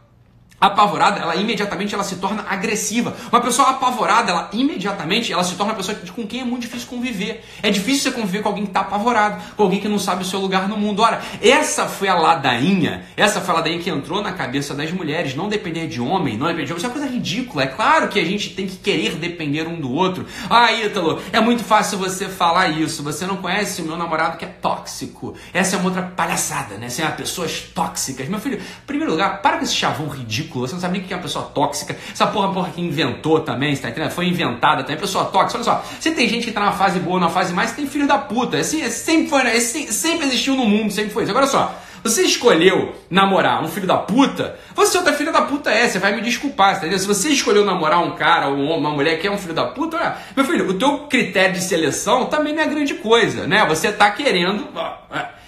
apavorada, 0.62 1.20
ela 1.20 1.36
imediatamente 1.36 1.96
ela 1.96 2.04
se 2.04 2.18
torna 2.18 2.46
agressiva. 2.48 3.16
Uma 3.32 3.42
pessoa 3.42 3.72
apavorada, 3.72 4.32
ela 4.32 4.50
imediatamente 4.54 5.34
ela 5.34 5.44
se 5.44 5.56
torna 5.56 5.74
uma 5.74 5.78
pessoa 5.78 5.98
com 6.16 6.28
quem 6.28 6.42
é 6.42 6.44
muito 6.44 6.62
difícil 6.62 6.88
conviver. 6.88 7.44
É 7.64 7.72
difícil 7.72 8.04
você 8.04 8.12
conviver 8.12 8.44
com 8.44 8.50
alguém 8.50 8.66
que 8.66 8.70
está 8.70 8.82
apavorado, 8.82 9.42
com 9.58 9.64
alguém 9.64 9.80
que 9.80 9.88
não 9.88 9.98
sabe 9.98 10.22
o 10.22 10.26
seu 10.26 10.40
lugar 10.40 10.70
no 10.70 10.78
mundo. 10.78 11.02
Ora, 11.02 11.20
essa 11.42 11.88
foi 11.88 12.08
a 12.08 12.14
ladainha, 12.14 13.06
essa 13.18 13.42
foi 13.42 13.56
a 13.56 13.58
ladainha 13.58 13.80
que 13.80 13.90
entrou 13.90 14.22
na 14.22 14.34
cabeça 14.34 14.76
das 14.76 14.92
mulheres. 14.92 15.36
Não 15.36 15.50
depender 15.50 15.88
de 15.88 16.00
homem, 16.00 16.38
não 16.38 16.46
depender 16.46 16.68
de 16.68 16.74
homem. 16.74 16.78
Isso 16.78 16.86
é 16.86 16.90
uma 16.90 17.00
coisa 17.00 17.12
ridícula. 17.12 17.64
É 17.64 17.68
claro 17.68 18.08
que 18.08 18.20
a 18.20 18.26
gente 18.26 18.52
tem 18.52 18.68
que 18.68 18.78
querer 18.78 19.16
depender 19.16 19.68
um 19.68 19.80
do 19.80 19.92
outro. 19.92 20.28
Ah, 20.48 20.72
Ítalo, 20.72 21.20
é 21.34 21.40
muito 21.40 21.64
fácil 21.64 21.98
você 21.98 22.30
falar 22.30 22.70
isso. 22.70 23.02
Você 23.02 23.26
não 23.26 23.38
conhece 23.38 23.82
o 23.82 23.86
meu 23.86 23.98
namorado 23.98 24.38
que 24.38 24.46
é 24.46 24.48
tóxico. 24.48 25.36
Essa 25.52 25.76
é 25.76 25.80
uma 25.80 25.86
outra 25.86 26.04
palhaçada, 26.04 26.76
né? 26.76 26.88
Você 26.88 27.02
é 27.02 27.06
uma 27.06 27.12
pessoas 27.14 27.62
tóxicas. 27.74 28.28
Meu 28.28 28.40
filho, 28.40 28.58
em 28.58 28.86
primeiro 28.86 29.12
lugar, 29.12 29.42
para 29.42 29.58
com 29.58 29.64
esse 29.64 29.74
chavão 29.74 30.08
ridículo 30.08 30.51
você 30.60 30.74
não 30.74 30.82
sabe 30.82 30.94
nem 30.94 31.02
o 31.02 31.08
que 31.08 31.14
é 31.14 31.18
uma 31.18 31.24
pessoa 31.24 31.46
tóxica. 31.46 31.96
Essa 32.12 32.28
porra, 32.28 32.52
porra 32.54 32.72
que 32.72 32.82
inventou 32.82 33.40
também, 33.40 33.76
você 33.76 33.82
tá 33.82 33.90
entendendo? 33.90 34.12
Foi 34.12 34.26
inventada 34.26 34.84
também, 34.84 34.98
pessoa 34.98 35.26
tóxica. 35.26 35.58
Olha 35.58 35.64
só, 35.64 35.86
você 36.00 36.12
tem 36.12 36.28
gente 36.28 36.46
que 36.46 36.52
tá 36.52 36.60
numa 36.60 36.74
fase 36.74 37.00
boa, 37.00 37.20
numa 37.20 37.30
fase 37.30 37.54
mais, 37.54 37.72
tem 37.72 37.88
filho 37.88 38.08
da 38.08 38.18
puta. 38.18 38.58
Assim, 38.58 38.88
sempre 38.90 39.28
foi, 39.28 39.44
né? 39.44 39.60
sempre 39.60 40.28
existiu 40.28 40.56
no 40.56 40.66
mundo, 40.66 40.92
sempre 40.92 41.12
foi 41.12 41.24
isso. 41.24 41.32
Agora 41.32 41.48
só, 41.48 41.76
você 42.04 42.24
escolheu 42.24 42.96
namorar 43.10 43.64
um 43.64 43.68
filho 43.68 43.86
da 43.86 43.98
puta, 43.98 44.58
você 44.74 44.98
outra 44.98 45.14
filho 45.14 45.32
da 45.32 45.44
puta 45.44 45.70
é, 45.70 45.88
você 45.88 46.00
vai 46.00 46.16
me 46.16 46.22
desculpar, 46.22 46.78
entendeu? 46.78 46.98
Se 46.98 47.06
você 47.06 47.30
escolheu 47.30 47.64
namorar 47.64 48.04
um 48.04 48.16
cara 48.16 48.48
ou 48.48 48.56
uma 48.56 48.90
mulher 48.90 49.20
que 49.20 49.28
é 49.28 49.32
um 49.32 49.38
filho 49.38 49.54
da 49.54 49.66
puta, 49.66 49.98
olha, 49.98 50.18
meu 50.36 50.44
filho, 50.44 50.68
o 50.68 50.74
teu 50.74 51.00
critério 51.08 51.54
de 51.54 51.62
seleção 51.62 52.26
também 52.26 52.56
não 52.56 52.64
é 52.64 52.68
grande 52.68 52.96
coisa, 52.96 53.46
né? 53.46 53.66
Você 53.68 53.92
tá 53.92 54.10
querendo. 54.10 54.68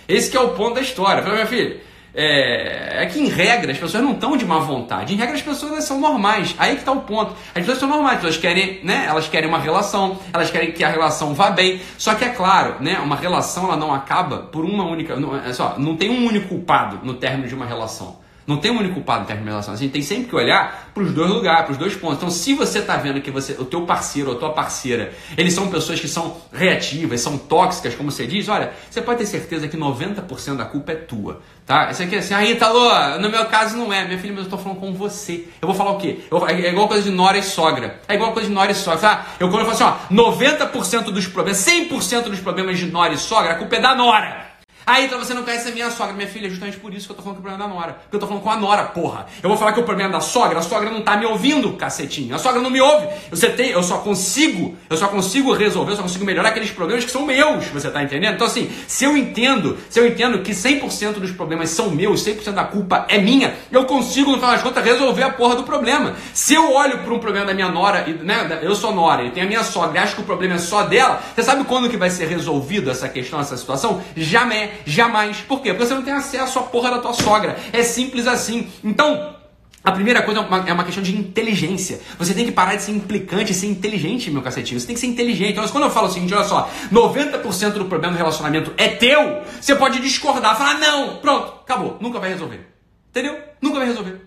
Esse 0.07 0.29
que 0.29 0.37
é 0.37 0.39
o 0.39 0.49
ponto 0.49 0.75
da 0.75 0.81
história. 0.81 1.23
Falei, 1.23 1.39
meu 1.39 1.47
filho, 1.47 1.79
é, 2.15 3.03
é, 3.03 3.05
que 3.07 3.19
em 3.19 3.27
regra 3.27 3.71
as 3.71 3.77
pessoas 3.77 4.03
não 4.03 4.11
estão 4.11 4.37
de 4.37 4.45
má 4.45 4.59
vontade. 4.59 5.13
Em 5.13 5.17
regra 5.17 5.35
as 5.35 5.41
pessoas 5.41 5.83
são 5.83 5.99
normais. 5.99 6.55
Aí 6.57 6.73
que 6.73 6.81
está 6.81 6.91
o 6.91 7.01
ponto. 7.01 7.33
As 7.49 7.61
pessoas 7.61 7.79
são 7.79 7.89
normais, 7.89 8.23
elas 8.23 8.37
querem, 8.37 8.79
né? 8.83 9.05
Elas 9.07 9.27
querem 9.27 9.49
uma 9.49 9.59
relação, 9.59 10.19
elas 10.31 10.51
querem 10.51 10.71
que 10.71 10.83
a 10.83 10.89
relação 10.89 11.33
vá 11.33 11.49
bem. 11.49 11.81
Só 11.97 12.13
que 12.13 12.23
é 12.23 12.29
claro, 12.29 12.75
né? 12.79 12.99
Uma 12.99 13.15
relação 13.15 13.65
ela 13.65 13.77
não 13.77 13.93
acaba 13.93 14.39
por 14.39 14.63
uma 14.63 14.85
única. 14.85 15.15
Não, 15.15 15.35
é 15.35 15.51
só, 15.53 15.75
não 15.77 15.95
tem 15.95 16.09
um 16.09 16.27
único 16.27 16.49
culpado 16.49 16.99
no 17.03 17.15
término 17.15 17.47
de 17.47 17.55
uma 17.55 17.65
relação. 17.65 18.22
Não 18.45 18.57
tem 18.57 18.71
um 18.71 18.79
único 18.79 18.95
culpado 18.95 19.23
em 19.23 19.25
termos 19.25 19.43
de 19.43 19.49
relação. 19.49 19.73
A 19.73 19.77
gente 19.77 19.91
tem 19.91 20.01
sempre 20.01 20.25
que 20.25 20.35
olhar 20.35 20.91
para 20.93 21.03
os 21.03 21.11
dois 21.11 21.29
lugares, 21.29 21.65
para 21.65 21.71
os 21.71 21.77
dois 21.77 21.95
pontos. 21.95 22.17
Então, 22.17 22.29
se 22.29 22.53
você 22.53 22.79
está 22.79 22.97
vendo 22.97 23.21
que 23.21 23.31
você, 23.31 23.53
o 23.53 23.65
teu 23.65 23.81
parceiro 23.85 24.29
ou 24.29 24.35
a 24.35 24.39
tua 24.39 24.49
parceira, 24.51 25.13
eles 25.37 25.53
são 25.53 25.69
pessoas 25.69 25.99
que 25.99 26.07
são 26.07 26.37
reativas, 26.51 27.21
são 27.21 27.37
tóxicas, 27.37 27.95
como 27.95 28.11
você 28.11 28.27
diz, 28.27 28.49
olha, 28.49 28.73
você 28.89 29.01
pode 29.01 29.19
ter 29.19 29.25
certeza 29.25 29.67
que 29.67 29.77
90% 29.77 30.57
da 30.57 30.65
culpa 30.65 30.91
é 30.91 30.95
tua, 30.95 31.41
tá? 31.65 31.89
Isso 31.91 32.03
aqui 32.03 32.15
é 32.15 32.19
assim, 32.19 32.33
aí, 32.33 32.55
Talô, 32.55 32.89
no 33.19 33.29
meu 33.29 33.45
caso 33.45 33.77
não 33.77 33.91
é, 33.91 34.05
minha 34.05 34.19
filha, 34.19 34.33
mas 34.33 34.41
eu 34.41 34.45
estou 34.45 34.59
falando 34.59 34.79
com 34.79 34.93
você. 34.93 35.45
Eu 35.61 35.67
vou 35.67 35.75
falar 35.75 35.91
o 35.91 35.97
quê? 35.97 36.19
Eu, 36.29 36.47
é 36.47 36.69
igual 36.69 36.87
coisa 36.87 37.03
de 37.03 37.15
nora 37.15 37.37
e 37.37 37.43
sogra. 37.43 38.01
É 38.07 38.15
igual 38.15 38.33
coisa 38.33 38.47
de 38.47 38.53
nora 38.53 38.71
e 38.71 38.75
sogra. 38.75 38.99
Tá? 38.99 39.25
Eu 39.39 39.49
quando 39.49 39.65
eu 39.65 39.71
falo 39.71 39.93
assim, 39.93 40.05
ó, 40.11 40.31
90% 40.31 41.11
dos 41.11 41.27
problemas, 41.27 41.65
100% 41.65 42.23
dos 42.23 42.39
problemas 42.39 42.77
de 42.77 42.85
nora 42.85 43.13
e 43.13 43.17
sogra, 43.17 43.51
a 43.51 43.55
culpa 43.55 43.75
é 43.75 43.79
da 43.79 43.95
nora. 43.95 44.42
Aí 44.85 45.05
então 45.05 45.17
você 45.17 45.33
não 45.33 45.43
conhece 45.43 45.69
a 45.69 45.71
minha 45.71 45.89
sogra, 45.89 46.13
minha 46.13 46.27
filha, 46.27 46.49
justamente 46.49 46.77
por 46.77 46.93
isso 46.93 47.05
que 47.07 47.11
eu 47.11 47.15
tô 47.15 47.21
falando 47.21 47.37
que 47.37 47.41
o 47.41 47.43
problema 47.43 47.63
é 47.63 47.67
da 47.67 47.73
nora. 47.73 47.93
Porque 47.93 48.15
eu 48.15 48.19
tô 48.19 48.27
falando 48.27 48.43
com 48.43 48.51
a 48.51 48.57
nora, 48.57 48.83
porra. 48.85 49.25
Eu 49.41 49.49
vou 49.49 49.57
falar 49.57 49.73
que 49.73 49.79
o 49.79 49.83
problema 49.83 50.09
é 50.09 50.13
da 50.13 50.19
sogra, 50.19 50.59
a 50.59 50.61
sogra 50.61 50.89
não 50.89 51.01
tá 51.01 51.15
me 51.15 51.25
ouvindo, 51.25 51.73
cacetinho. 51.73 52.35
A 52.35 52.37
sogra 52.37 52.61
não 52.61 52.69
me 52.69 52.81
ouve. 52.81 53.07
Você 53.29 53.49
tem, 53.49 53.69
eu 53.69 53.83
só 53.83 53.99
consigo, 53.99 54.75
eu 54.89 54.97
só 54.97 55.07
consigo 55.07 55.53
resolver, 55.53 55.91
eu 55.91 55.95
só 55.95 56.01
consigo 56.01 56.25
melhorar 56.25 56.49
aqueles 56.49 56.71
problemas 56.71 57.05
que 57.05 57.11
são 57.11 57.25
meus, 57.25 57.65
você 57.67 57.89
tá 57.89 58.03
entendendo? 58.03 58.35
Então 58.35 58.47
assim, 58.47 58.69
se 58.87 59.05
eu 59.05 59.15
entendo, 59.15 59.77
se 59.89 59.99
eu 59.99 60.07
entendo 60.07 60.39
que 60.39 60.51
100% 60.51 61.13
dos 61.13 61.31
problemas 61.31 61.69
são 61.69 61.89
meus, 61.89 62.25
100% 62.25 62.51
da 62.51 62.63
culpa 62.63 63.05
é 63.09 63.17
minha, 63.17 63.55
eu 63.71 63.85
consigo 63.85 64.31
no 64.31 64.37
final 64.37 64.51
das 64.51 64.61
contas 64.61 64.83
resolver 64.83 65.23
a 65.23 65.29
porra 65.31 65.55
do 65.55 65.63
problema. 65.63 66.15
Se 66.33 66.53
eu 66.53 66.73
olho 66.73 66.99
para 66.99 67.13
um 67.13 67.19
problema 67.19 67.45
da 67.45 67.53
minha 67.53 67.69
nora, 67.69 68.05
né, 68.21 68.59
eu 68.61 68.75
sou 68.75 68.93
nora, 68.93 69.23
e 69.23 69.31
tem 69.31 69.43
a 69.43 69.45
minha 69.45 69.63
sogra, 69.63 69.97
e 69.97 70.03
acho 70.03 70.15
que 70.15 70.21
o 70.21 70.25
problema 70.25 70.55
é 70.55 70.59
só 70.59 70.83
dela, 70.83 71.21
você 71.33 71.43
sabe 71.43 71.63
quando 71.63 71.89
que 71.89 71.97
vai 71.97 72.09
ser 72.09 72.27
resolvido 72.27 72.89
essa 72.89 73.07
questão, 73.07 73.39
essa 73.39 73.55
situação? 73.55 74.01
Jamais 74.15 74.72
Jamais. 74.85 75.37
Por 75.41 75.61
quê? 75.61 75.73
Porque 75.73 75.85
você 75.85 75.93
não 75.93 76.03
tem 76.03 76.13
acesso 76.13 76.59
à 76.59 76.63
porra 76.63 76.91
da 76.91 76.99
tua 76.99 77.13
sogra. 77.13 77.57
É 77.71 77.83
simples 77.83 78.27
assim. 78.27 78.67
Então, 78.83 79.35
a 79.83 79.91
primeira 79.91 80.21
coisa 80.21 80.39
é 80.39 80.43
uma, 80.43 80.81
é 80.81 80.83
questão 80.85 81.03
de 81.03 81.15
inteligência. 81.17 81.99
Você 82.17 82.33
tem 82.33 82.45
que 82.45 82.51
parar 82.53 82.75
de 82.75 82.83
ser 82.83 82.91
implicante 82.91 83.51
e 83.51 83.55
ser 83.55 83.67
inteligente, 83.67 84.31
meu 84.31 84.41
cacetinho. 84.41 84.79
Você 84.79 84.87
tem 84.87 84.93
que 84.95 85.01
ser 85.01 85.07
inteligente. 85.07 85.51
Então, 85.51 85.67
quando 85.67 85.83
eu 85.83 85.89
falo 85.89 86.07
o 86.07 86.09
seguinte, 86.09 86.33
olha 86.33 86.45
só, 86.45 86.69
90% 86.91 87.73
do 87.73 87.85
problema 87.85 88.13
do 88.13 88.17
relacionamento 88.17 88.73
é 88.77 88.87
teu, 88.87 89.41
você 89.59 89.75
pode 89.75 89.99
discordar, 89.99 90.57
falar, 90.57 90.79
não, 90.79 91.17
pronto, 91.17 91.53
acabou, 91.63 91.97
nunca 91.99 92.17
vai 92.17 92.29
resolver. 92.29 92.65
Entendeu? 93.09 93.37
Nunca 93.61 93.79
vai 93.79 93.87
resolver. 93.87 94.21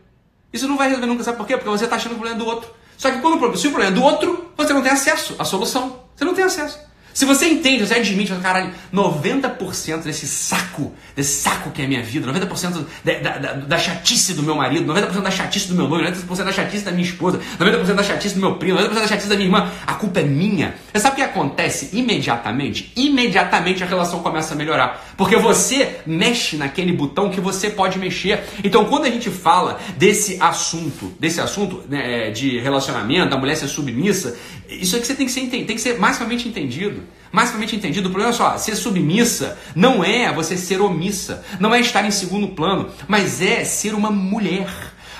Isso 0.52 0.68
não 0.68 0.76
vai 0.76 0.88
resolver 0.88 1.06
nunca, 1.06 1.24
sabe 1.24 1.38
por 1.38 1.46
quê? 1.46 1.56
Porque 1.56 1.70
você 1.70 1.84
está 1.84 1.96
achando 1.96 2.12
o 2.12 2.16
problema 2.16 2.38
do 2.38 2.46
outro. 2.46 2.70
Só 2.98 3.10
que 3.10 3.18
quando, 3.18 3.56
se 3.56 3.66
o 3.66 3.70
problema 3.70 3.96
é 3.96 3.98
do 3.98 4.04
outro, 4.04 4.50
você 4.56 4.72
não 4.74 4.82
tem 4.82 4.92
acesso 4.92 5.34
à 5.38 5.44
solução. 5.44 6.00
Você 6.14 6.24
não 6.24 6.34
tem 6.34 6.44
acesso. 6.44 6.78
Se 7.16 7.24
você 7.24 7.46
entende, 7.46 7.86
você 7.86 7.94
admite, 7.94 8.30
caralho, 8.42 8.74
90% 8.92 10.02
desse 10.02 10.26
saco, 10.26 10.92
desse 11.16 11.40
saco 11.40 11.70
que 11.70 11.80
é 11.80 11.86
a 11.86 11.88
minha 11.88 12.02
vida, 12.02 12.30
90% 12.30 12.84
da, 13.02 13.14
da, 13.14 13.52
da, 13.54 13.78
chatice 13.78 14.34
do 14.34 14.42
meu 14.42 14.54
marido, 14.54 14.92
90% 14.92 15.22
da 15.22 15.30
chatice 15.30 15.68
do 15.68 15.74
meu 15.74 15.88
noivo, 15.88 16.10
90% 16.10 16.44
da 16.44 16.52
chatice 16.52 16.84
da 16.84 16.90
minha 16.90 17.08
esposa, 17.08 17.40
90% 17.58 17.94
da 17.94 18.02
chatice 18.02 18.34
do 18.34 18.40
meu 18.42 18.56
primo, 18.56 18.78
90% 18.78 18.92
da 18.92 19.06
chatice 19.06 19.28
da 19.30 19.34
minha 19.34 19.46
irmã, 19.46 19.72
a 19.86 19.94
culpa 19.94 20.20
é 20.20 20.24
minha. 20.24 20.74
Você 20.92 21.00
sabe 21.00 21.14
o 21.14 21.16
que 21.16 21.22
acontece 21.22 21.96
imediatamente? 21.96 22.92
Imediatamente 22.94 23.82
a 23.82 23.86
relação 23.86 24.22
começa 24.22 24.52
a 24.52 24.56
melhorar. 24.58 25.14
Porque 25.16 25.36
você 25.36 26.00
mexe 26.06 26.58
naquele 26.58 26.92
botão 26.92 27.30
que 27.30 27.40
você 27.40 27.70
pode 27.70 27.98
mexer. 27.98 28.44
Então, 28.62 28.84
quando 28.84 29.06
a 29.06 29.10
gente 29.10 29.30
fala 29.30 29.80
desse 29.96 30.36
assunto, 30.38 31.14
desse 31.18 31.40
assunto 31.40 31.82
né, 31.88 32.30
de 32.30 32.58
relacionamento, 32.58 33.30
da 33.30 33.38
mulher 33.38 33.56
ser 33.56 33.68
submissa, 33.68 34.36
isso 34.68 34.96
é 34.96 34.98
que 34.98 35.06
você 35.06 35.14
tem 35.14 35.24
que 35.24 35.32
ser, 35.32 35.46
tem 35.46 35.64
que 35.64 35.80
ser 35.80 35.98
maximamente 35.98 36.46
entendido. 36.46 37.05
Maximamente 37.32 37.76
entendido. 37.76 38.08
O 38.08 38.10
problema 38.10 38.32
é 38.32 38.36
só, 38.36 38.56
ser 38.56 38.76
submissa 38.76 39.58
não 39.74 40.02
é 40.02 40.32
você 40.32 40.56
ser 40.56 40.80
omissa, 40.80 41.44
não 41.60 41.74
é 41.74 41.80
estar 41.80 42.04
em 42.04 42.10
segundo 42.10 42.48
plano, 42.48 42.90
mas 43.06 43.42
é 43.42 43.64
ser 43.64 43.94
uma 43.94 44.10
mulher. 44.10 44.68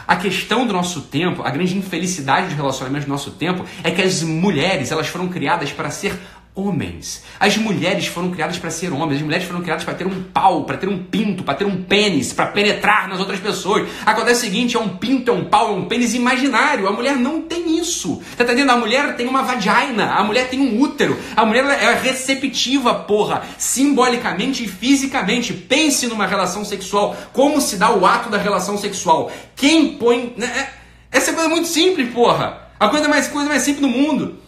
A 0.07 0.15
questão 0.15 0.65
do 0.67 0.73
nosso 0.73 1.01
tempo, 1.03 1.43
a 1.43 1.51
grande 1.51 1.77
infelicidade 1.77 2.49
de 2.49 2.55
relacionamentos 2.55 3.07
do 3.07 3.11
nosso 3.11 3.33
tempo 3.33 3.65
é 3.83 3.91
que 3.91 4.01
as 4.01 4.23
mulheres, 4.23 4.93
elas 4.93 5.09
foram 5.09 5.29
criadas 5.29 5.73
para 5.73 5.91
ser 5.91 6.17
homens. 6.57 7.23
As 7.39 7.57
mulheres 7.59 8.07
foram 8.07 8.31
criadas 8.31 8.59
para 8.59 8.71
ser 8.71 8.91
homens, 8.91 9.19
as 9.19 9.23
mulheres 9.23 9.47
foram 9.47 9.61
criadas 9.61 9.85
para 9.85 9.93
ter 9.93 10.07
um 10.07 10.23
pau, 10.23 10.65
para 10.65 10.79
ter 10.79 10.89
um 10.89 11.05
pinto, 11.05 11.45
para 11.45 11.55
ter 11.55 11.67
um 11.67 11.83
pênis, 11.83 12.33
para 12.33 12.47
penetrar 12.47 13.07
nas 13.09 13.21
outras 13.21 13.39
pessoas. 13.39 13.87
Acontece 14.07 14.41
o 14.41 14.45
seguinte: 14.47 14.77
é 14.77 14.81
um 14.81 14.89
pinto, 14.89 15.31
é 15.31 15.35
um 15.35 15.45
pau, 15.45 15.69
é 15.69 15.77
um 15.77 15.85
pênis 15.85 16.15
imaginário. 16.15 16.89
A 16.89 16.93
mulher 16.93 17.17
não 17.17 17.43
tem 17.43 17.79
isso. 17.79 18.23
Tá 18.37 18.45
entendendo? 18.45 18.71
A 18.71 18.77
mulher 18.77 19.15
tem 19.17 19.29
uma 19.29 19.43
vagina, 19.43 20.15
a 20.15 20.25
mulher 20.25 20.49
tem 20.49 20.59
um 20.59 20.81
útero, 20.81 21.19
a 21.37 21.45
mulher 21.45 21.65
é 21.67 21.95
receptiva, 21.95 22.95
porra, 22.95 23.43
simbolicamente 23.59 24.65
e 24.65 24.69
fisicamente. 24.69 25.53
Pense 25.53 26.07
numa 26.07 26.27
relação 26.27 26.65
sexual, 26.65 27.15
como 27.35 27.61
se 27.61 27.77
dá 27.77 27.95
o 27.95 28.07
ato 28.07 28.31
da 28.31 28.39
relação 28.39 28.79
sexual. 28.79 29.31
Quem 29.55 29.99
põe. 29.99 30.33
Né? 30.37 30.47
É, 30.47 31.19
essa 31.19 31.35
coisa 31.35 31.51
é 31.51 31.53
muito 31.53 31.69
simples, 31.69 32.13
porra. 32.15 32.63
A 32.81 32.89
coisa 32.89 33.09
mais, 33.09 33.29
coisa 33.29 33.49
mais 33.49 33.63
simples 33.63 33.83
do 33.83 33.89
mundo. 33.89 34.46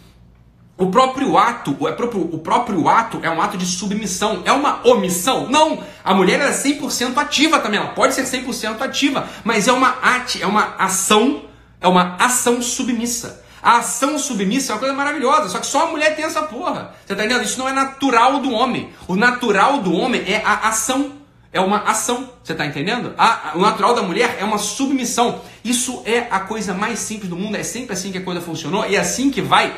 O 0.79 0.87
próprio 0.87 1.37
ato, 1.37 1.71
o 1.71 1.91
próprio, 1.91 2.21
o 2.21 2.39
próprio 2.39 2.87
ato 2.87 3.19
é 3.21 3.29
um 3.29 3.41
ato 3.41 3.57
de 3.57 3.65
submissão. 3.65 4.43
É 4.45 4.53
uma 4.53 4.79
omissão? 4.87 5.45
Não! 5.49 5.83
A 6.01 6.13
mulher 6.13 6.39
é 6.39 6.49
100% 6.51 7.17
ativa 7.17 7.59
também. 7.59 7.81
Ela 7.81 7.89
pode 7.89 8.13
ser 8.15 8.23
100% 8.23 8.81
ativa, 8.81 9.27
mas 9.43 9.67
é 9.67 9.73
uma, 9.73 9.89
ati, 10.01 10.41
é 10.41 10.47
uma 10.47 10.75
ação, 10.77 11.43
é 11.81 11.87
uma 11.87 12.15
ação 12.15 12.61
submissa. 12.61 13.43
A 13.61 13.79
ação 13.79 14.17
submissa 14.17 14.71
é 14.71 14.75
uma 14.75 14.79
coisa 14.79 14.95
maravilhosa, 14.95 15.49
só 15.49 15.59
que 15.59 15.65
só 15.67 15.83
a 15.83 15.91
mulher 15.91 16.15
tem 16.15 16.23
essa 16.23 16.43
porra. 16.43 16.95
Você 17.05 17.13
tá 17.13 17.25
entendendo? 17.25 17.43
Isso 17.43 17.59
não 17.59 17.67
é 17.67 17.73
natural 17.73 18.39
do 18.39 18.53
homem. 18.53 18.89
O 19.05 19.17
natural 19.17 19.79
do 19.79 19.93
homem 19.93 20.23
é 20.25 20.41
a 20.45 20.69
ação. 20.69 21.11
É 21.51 21.59
uma 21.59 21.79
ação, 21.79 22.29
você 22.41 22.53
está 22.53 22.65
entendendo? 22.65 23.13
A, 23.17 23.51
o 23.55 23.59
natural 23.59 23.93
da 23.95 24.03
mulher 24.03 24.37
é 24.39 24.45
uma 24.45 24.59
submissão. 24.59 25.41
Isso 25.61 26.01
é 26.05 26.27
a 26.31 26.39
coisa 26.39 26.73
mais 26.73 26.99
simples 26.99 27.29
do 27.29 27.35
mundo, 27.35 27.57
é 27.57 27.63
sempre 27.63 27.91
assim 27.91 28.13
que 28.13 28.19
a 28.19 28.23
coisa 28.23 28.39
funcionou 28.39 28.85
e 28.85 28.95
é 28.95 28.99
assim 28.99 29.29
que 29.29 29.41
vai 29.41 29.75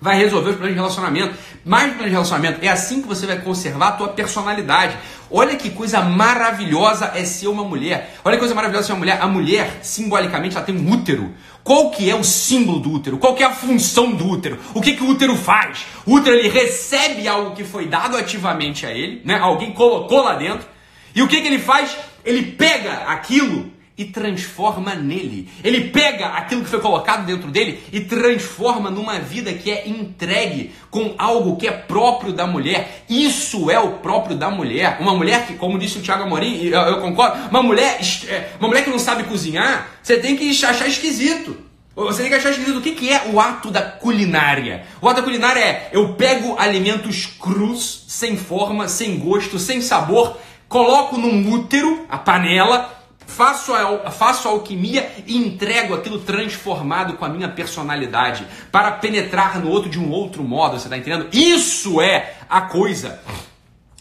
vai 0.00 0.16
resolver 0.16 0.50
os 0.50 0.56
problemas 0.56 0.74
de 0.74 0.80
relacionamento. 0.80 1.38
Mais 1.64 1.86
problemas 1.88 2.10
de 2.10 2.12
relacionamento, 2.12 2.64
é 2.64 2.68
assim 2.68 3.02
que 3.02 3.08
você 3.08 3.26
vai 3.26 3.38
conservar 3.40 3.88
a 3.88 3.92
tua 3.92 4.08
personalidade. 4.08 4.96
Olha 5.30 5.56
que 5.56 5.70
coisa 5.70 6.00
maravilhosa 6.00 7.12
é 7.14 7.24
ser 7.24 7.48
uma 7.48 7.62
mulher. 7.62 8.16
Olha 8.24 8.36
que 8.36 8.40
coisa 8.40 8.54
maravilhosa 8.54 8.86
ser 8.86 8.92
uma 8.92 9.00
mulher. 9.00 9.18
A 9.20 9.28
mulher, 9.28 9.80
simbolicamente, 9.82 10.56
ela 10.56 10.64
tem 10.64 10.76
um 10.76 10.90
útero. 10.90 11.32
Qual 11.62 11.90
que 11.90 12.08
é 12.08 12.14
o 12.14 12.24
símbolo 12.24 12.80
do 12.80 12.90
útero? 12.92 13.18
Qual 13.18 13.34
que 13.34 13.42
é 13.42 13.46
a 13.46 13.52
função 13.52 14.12
do 14.12 14.26
útero? 14.26 14.58
O 14.74 14.80
que, 14.80 14.94
que 14.94 15.02
o 15.02 15.08
útero 15.08 15.36
faz? 15.36 15.84
O 16.06 16.14
útero 16.14 16.36
ele 16.36 16.48
recebe 16.48 17.28
algo 17.28 17.54
que 17.54 17.64
foi 17.64 17.86
dado 17.86 18.16
ativamente 18.16 18.86
a 18.86 18.90
ele, 18.90 19.20
né? 19.24 19.38
Alguém 19.38 19.72
colocou 19.72 20.22
lá 20.22 20.34
dentro. 20.34 20.66
E 21.14 21.22
o 21.22 21.28
que, 21.28 21.40
que 21.40 21.46
ele 21.46 21.58
faz? 21.58 21.96
Ele 22.24 22.42
pega 22.52 23.04
aquilo 23.06 23.70
e 24.00 24.06
transforma 24.06 24.94
nele. 24.94 25.46
Ele 25.62 25.90
pega 25.90 26.28
aquilo 26.28 26.62
que 26.62 26.70
foi 26.70 26.80
colocado 26.80 27.26
dentro 27.26 27.50
dele 27.50 27.82
e 27.92 28.00
transforma 28.00 28.90
numa 28.90 29.18
vida 29.18 29.52
que 29.52 29.70
é 29.70 29.86
entregue 29.86 30.72
com 30.90 31.14
algo 31.18 31.56
que 31.58 31.68
é 31.68 31.70
próprio 31.70 32.32
da 32.32 32.46
mulher. 32.46 33.04
Isso 33.10 33.70
é 33.70 33.78
o 33.78 33.98
próprio 33.98 34.34
da 34.34 34.48
mulher. 34.48 34.96
Uma 35.00 35.14
mulher 35.14 35.46
que, 35.46 35.52
como 35.52 35.78
disse 35.78 35.98
o 35.98 36.00
Tiago 36.00 36.22
Amorim, 36.22 36.64
eu, 36.64 36.96
concordo, 37.02 37.50
uma 37.50 37.62
mulher, 37.62 38.00
é, 38.26 38.52
uma 38.58 38.68
mulher 38.68 38.84
que 38.84 38.90
não 38.90 38.98
sabe 38.98 39.24
cozinhar, 39.24 39.90
você 40.02 40.16
tem 40.16 40.34
que 40.34 40.48
achar 40.64 40.88
esquisito. 40.88 41.58
Você 41.94 42.22
tem 42.22 42.30
que 42.30 42.36
achar 42.36 42.52
esquisito 42.52 42.78
o 42.78 42.80
que, 42.80 42.92
que 42.92 43.12
é 43.12 43.28
o 43.30 43.38
ato 43.38 43.70
da 43.70 43.82
culinária. 43.82 44.86
O 45.02 45.08
ato 45.10 45.20
da 45.20 45.22
culinária 45.22 45.60
é 45.60 45.90
eu 45.92 46.14
pego 46.14 46.56
alimentos 46.58 47.26
crus, 47.26 48.06
sem 48.08 48.38
forma, 48.38 48.88
sem 48.88 49.18
gosto, 49.18 49.58
sem 49.58 49.82
sabor, 49.82 50.38
coloco 50.70 51.18
num 51.18 51.52
útero, 51.52 52.06
a 52.08 52.16
panela, 52.16 52.99
faço 53.30 53.72
a, 53.72 54.10
faço 54.10 54.48
a 54.48 54.50
alquimia 54.50 55.10
e 55.26 55.36
entrego 55.36 55.94
aquilo 55.94 56.18
transformado 56.18 57.14
com 57.14 57.24
a 57.24 57.28
minha 57.28 57.48
personalidade 57.48 58.46
para 58.70 58.90
penetrar 58.92 59.58
no 59.58 59.70
outro 59.70 59.88
de 59.88 59.98
um 59.98 60.10
outro 60.10 60.42
modo, 60.42 60.78
você 60.78 60.86
está 60.86 60.98
entendendo? 60.98 61.28
Isso 61.32 62.00
é 62.00 62.34
a 62.48 62.62
coisa. 62.62 63.20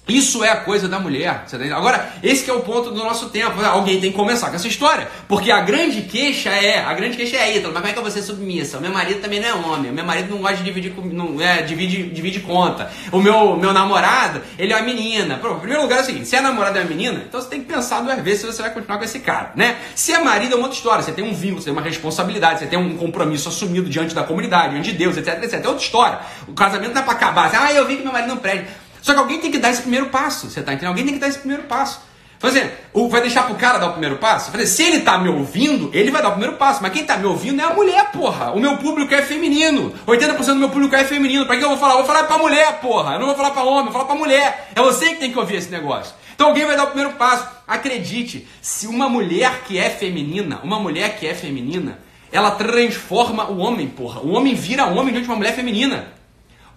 Isso 0.09 0.43
é 0.43 0.49
a 0.49 0.57
coisa 0.57 0.87
da 0.87 0.99
mulher. 0.99 1.45
Agora, 1.75 2.13
esse 2.23 2.49
é 2.49 2.53
o 2.53 2.61
ponto 2.61 2.91
do 2.91 2.97
nosso 2.97 3.29
tempo. 3.29 3.63
Alguém 3.63 3.99
tem 3.99 4.11
que 4.11 4.17
começar 4.17 4.49
com 4.49 4.55
essa 4.55 4.67
história. 4.67 5.07
Porque 5.27 5.51
a 5.51 5.61
grande 5.61 6.01
queixa 6.03 6.49
é, 6.49 6.83
a 6.83 6.93
grande 6.93 7.15
queixa 7.15 7.37
é, 7.37 7.57
Ítalo, 7.57 7.73
mas 7.73 7.81
como 7.81 7.87
é 7.87 7.93
que 7.93 8.01
vou 8.01 8.11
ser 8.11 8.21
submissa? 8.21 8.77
O 8.77 8.81
meu 8.81 8.91
marido 8.91 9.21
também 9.21 9.39
não 9.39 9.47
é 9.47 9.53
homem. 9.53 9.91
O 9.91 9.93
meu 9.93 10.05
marido 10.05 10.29
não 10.29 10.41
gosta 10.41 10.57
de 10.57 10.63
dividir, 10.63 10.93
não, 11.11 11.39
é, 11.41 11.61
divide, 11.61 12.09
divide 12.09 12.39
conta. 12.39 12.91
O 13.11 13.19
meu, 13.19 13.55
meu 13.55 13.73
namorado, 13.73 14.41
ele 14.57 14.73
é 14.73 14.75
uma 14.75 14.85
menina. 14.85 15.37
Pô, 15.37 15.51
em 15.51 15.59
primeiro 15.59 15.83
lugar 15.83 15.99
é 15.99 16.01
o 16.01 16.05
seguinte, 16.05 16.27
se 16.27 16.35
a 16.35 16.41
namorada 16.41 16.79
é 16.79 16.81
uma 16.81 16.89
menina, 16.89 17.23
então 17.27 17.41
você 17.41 17.49
tem 17.49 17.61
que 17.61 17.71
pensar 17.71 18.01
duas 18.01 18.19
vezes 18.21 18.41
se 18.41 18.45
você 18.47 18.61
vai 18.61 18.71
continuar 18.71 18.97
com 18.97 19.03
esse 19.03 19.19
cara, 19.19 19.51
né? 19.55 19.77
Se 19.95 20.11
é 20.11 20.19
marido 20.19 20.53
é 20.53 20.55
uma 20.55 20.63
outra 20.63 20.77
história. 20.77 21.03
Você 21.03 21.11
tem 21.11 21.23
um 21.23 21.33
vínculo, 21.33 21.61
você 21.61 21.65
tem 21.65 21.73
uma 21.73 21.81
responsabilidade, 21.81 22.59
você 22.59 22.67
tem 22.67 22.79
um 22.79 22.97
compromisso 22.97 23.49
assumido 23.49 23.89
diante 23.89 24.15
da 24.15 24.23
comunidade, 24.23 24.73
diante 24.73 24.91
de 24.91 24.97
Deus, 24.97 25.17
etc, 25.17 25.43
etc. 25.43 25.53
É 25.63 25.67
outra 25.67 25.83
história. 25.83 26.19
O 26.47 26.53
casamento 26.53 26.93
não 26.93 27.01
é 27.01 27.03
pra 27.03 27.13
acabar. 27.13 27.47
Assim, 27.47 27.57
ah, 27.59 27.73
eu 27.73 27.87
vi 27.87 27.97
que 27.97 28.03
meu 28.03 28.11
marido 28.11 28.29
não 28.29 28.37
prende. 28.37 28.65
Só 29.01 29.13
que 29.13 29.19
alguém 29.19 29.39
tem 29.39 29.51
que 29.51 29.57
dar 29.57 29.71
esse 29.71 29.81
primeiro 29.81 30.07
passo, 30.07 30.49
você 30.49 30.61
tá 30.61 30.73
entendendo? 30.73 30.89
Alguém 30.89 31.05
tem 31.05 31.13
que 31.13 31.19
dar 31.19 31.27
esse 31.27 31.39
primeiro 31.39 31.63
passo. 31.63 32.09
Fazer, 32.39 32.71
vai 33.09 33.19
deixar 33.19 33.43
pro 33.43 33.55
cara 33.55 33.77
dar 33.77 33.87
o 33.87 33.91
primeiro 33.91 34.15
passo? 34.15 34.49
Fazer, 34.49 34.65
se 34.65 34.81
ele 34.81 35.01
tá 35.01 35.17
me 35.17 35.27
ouvindo, 35.27 35.89
ele 35.93 36.09
vai 36.09 36.21
dar 36.21 36.29
o 36.29 36.31
primeiro 36.31 36.55
passo. 36.55 36.81
Mas 36.81 36.93
quem 36.93 37.03
tá 37.03 37.17
me 37.17 37.25
ouvindo 37.25 37.61
é 37.61 37.65
a 37.65 37.73
mulher, 37.73 38.11
porra. 38.11 38.51
O 38.51 38.59
meu 38.61 38.77
público 38.77 39.13
é 39.13 39.21
feminino. 39.21 39.93
80% 40.07 40.45
do 40.45 40.55
meu 40.55 40.69
público 40.69 40.95
é 40.95 41.03
feminino. 41.03 41.45
Pra 41.45 41.57
que 41.57 41.63
eu 41.65 41.69
vou 41.69 41.77
falar? 41.77 41.95
Eu 41.95 41.97
vou 41.97 42.05
falar 42.05 42.23
pra 42.23 42.37
mulher, 42.37 42.79
porra. 42.79 43.15
Eu 43.15 43.19
não 43.19 43.27
vou 43.27 43.35
falar 43.35 43.51
pra 43.51 43.63
homem, 43.63 43.79
eu 43.79 43.83
vou 43.83 43.91
falar 43.91 44.05
pra 44.05 44.15
mulher. 44.15 44.71
É 44.73 44.81
você 44.81 45.09
que 45.09 45.15
tem 45.15 45.33
que 45.33 45.37
ouvir 45.37 45.57
esse 45.57 45.69
negócio. 45.69 46.15
Então 46.33 46.47
alguém 46.47 46.65
vai 46.65 46.77
dar 46.77 46.85
o 46.85 46.87
primeiro 46.87 47.11
passo. 47.15 47.45
Acredite, 47.67 48.47
se 48.61 48.87
uma 48.87 49.09
mulher 49.09 49.63
que 49.67 49.77
é 49.77 49.89
feminina, 49.89 50.61
uma 50.63 50.79
mulher 50.79 51.17
que 51.17 51.27
é 51.27 51.33
feminina, 51.33 51.99
ela 52.31 52.51
transforma 52.51 53.49
o 53.49 53.57
homem, 53.57 53.87
porra. 53.89 54.21
O 54.21 54.31
homem 54.31 54.55
vira 54.55 54.85
homem 54.85 55.11
diante 55.11 55.25
de 55.25 55.29
uma 55.29 55.35
mulher 55.35 55.53
feminina. 55.53 56.18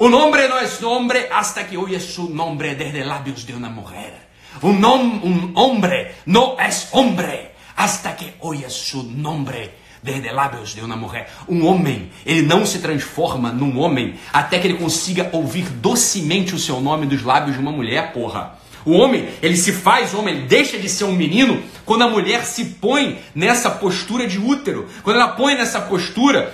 O 0.02 0.06
homem 0.06 0.48
não 0.48 0.58
é 0.58 0.84
homem 0.84 1.26
hasta 1.30 1.62
que 1.62 1.76
oye 1.76 2.00
su 2.00 2.28
nombre 2.28 2.74
desde 2.74 3.04
lábios 3.04 3.46
de 3.46 3.52
uma 3.52 3.70
mulher. 3.70 4.30
Un, 4.60 4.84
un 4.84 5.52
hombre 5.54 6.16
no 6.26 6.56
es 6.58 6.88
hombre 6.90 7.52
hasta 7.76 8.16
que 8.16 8.34
oye 8.40 8.68
su 8.68 9.04
nombre 9.04 9.70
desde 10.02 10.32
lábios 10.32 10.74
de 10.74 10.80
uma 10.80 10.96
mulher. 10.96 11.30
Um 11.48 11.64
homem, 11.68 12.10
ele 12.26 12.42
não 12.42 12.66
se 12.66 12.80
transforma 12.80 13.52
num 13.52 13.78
homem 13.78 14.16
até 14.32 14.58
que 14.58 14.66
ele 14.66 14.76
consiga 14.76 15.30
ouvir 15.32 15.66
docemente 15.70 16.52
o 16.52 16.58
seu 16.58 16.80
nome 16.80 17.06
dos 17.06 17.22
lábios 17.22 17.54
de 17.54 17.62
uma 17.62 17.70
mulher, 17.70 18.12
porra. 18.12 18.58
O 18.84 18.94
homem, 18.94 19.28
ele 19.40 19.56
se 19.56 19.70
faz 19.70 20.14
homem, 20.14 20.34
ele 20.34 20.46
deixa 20.48 20.78
de 20.80 20.88
ser 20.88 21.04
um 21.04 21.12
menino 21.12 21.62
quando 21.84 22.02
a 22.02 22.08
mulher 22.08 22.44
se 22.44 22.64
põe 22.64 23.20
nessa 23.32 23.70
postura 23.70 24.26
de 24.26 24.38
útero, 24.38 24.88
quando 25.04 25.20
ela 25.20 25.28
põe 25.28 25.54
nessa 25.54 25.80
postura 25.80 26.52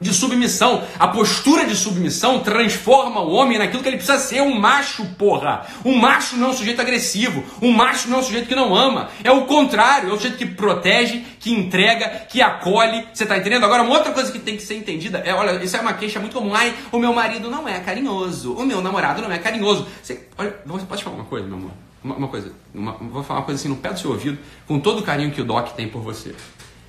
de 0.00 0.12
submissão. 0.12 0.82
A 0.98 1.08
postura 1.08 1.66
de 1.66 1.76
submissão 1.76 2.40
transforma 2.40 3.20
o 3.20 3.32
homem 3.32 3.58
naquilo 3.58 3.82
que 3.82 3.88
ele 3.88 3.96
precisa 3.96 4.18
ser, 4.18 4.42
um 4.42 4.58
macho, 4.58 5.04
porra. 5.16 5.66
Um 5.84 5.96
macho 5.96 6.36
não 6.36 6.48
é 6.48 6.50
um 6.50 6.54
sujeito 6.54 6.80
agressivo, 6.80 7.44
um 7.62 7.72
macho 7.72 8.08
não 8.08 8.18
é 8.18 8.20
um 8.20 8.24
sujeito 8.24 8.48
que 8.48 8.54
não 8.54 8.74
ama. 8.74 9.08
É 9.22 9.30
o 9.30 9.46
contrário, 9.46 10.10
é 10.10 10.12
o 10.12 10.16
sujeito 10.16 10.36
que 10.36 10.46
protege, 10.46 11.24
que 11.38 11.52
entrega, 11.52 12.26
que 12.28 12.42
acolhe. 12.42 13.06
Você 13.12 13.24
tá 13.24 13.38
entendendo? 13.38 13.64
Agora, 13.64 13.82
uma 13.82 13.94
outra 13.96 14.12
coisa 14.12 14.32
que 14.32 14.38
tem 14.38 14.56
que 14.56 14.62
ser 14.62 14.76
entendida 14.76 15.18
é, 15.24 15.32
olha, 15.32 15.62
isso 15.62 15.76
é 15.76 15.80
uma 15.80 15.94
queixa 15.94 16.18
muito 16.18 16.34
comum. 16.34 16.54
Ai, 16.54 16.74
o 16.90 16.98
meu 16.98 17.12
marido 17.12 17.50
não 17.50 17.68
é 17.68 17.78
carinhoso, 17.80 18.52
o 18.54 18.66
meu 18.66 18.80
namorado 18.80 19.22
não 19.22 19.30
é 19.30 19.38
carinhoso. 19.38 19.86
Você, 20.02 20.28
olha, 20.36 20.56
você 20.66 20.86
pode 20.86 21.04
falar 21.04 21.16
uma 21.16 21.24
coisa, 21.24 21.46
meu 21.46 21.56
amor? 21.56 21.70
Uma, 22.02 22.16
uma 22.16 22.28
coisa, 22.28 22.52
uma, 22.74 22.92
vou 22.92 23.22
falar 23.22 23.40
uma 23.40 23.46
coisa 23.46 23.58
assim 23.58 23.68
no 23.68 23.76
pé 23.76 23.90
do 23.90 23.98
seu 23.98 24.10
ouvido, 24.10 24.38
com 24.66 24.78
todo 24.78 24.98
o 24.98 25.02
carinho 25.02 25.30
que 25.30 25.40
o 25.40 25.44
Doc 25.44 25.68
tem 25.70 25.88
por 25.88 26.02
você. 26.02 26.34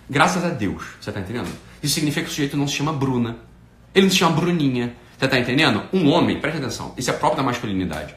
Graças 0.09 0.43
a 0.43 0.49
Deus, 0.49 0.83
você 0.99 1.11
tá 1.11 1.19
entendendo? 1.19 1.49
Isso 1.81 1.95
significa 1.95 2.25
que 2.25 2.31
o 2.31 2.33
sujeito 2.33 2.57
não 2.57 2.67
se 2.67 2.75
chama 2.75 2.93
Bruna. 2.93 3.37
Ele 3.93 4.05
não 4.05 4.11
se 4.11 4.17
chama 4.17 4.35
Bruninha. 4.35 4.93
Você 5.17 5.25
está 5.25 5.39
entendendo? 5.39 5.83
Um 5.93 6.09
homem, 6.11 6.39
preste 6.39 6.57
atenção, 6.57 6.93
isso 6.97 7.09
é 7.09 7.13
próprio 7.13 7.37
da 7.37 7.43
masculinidade. 7.43 8.13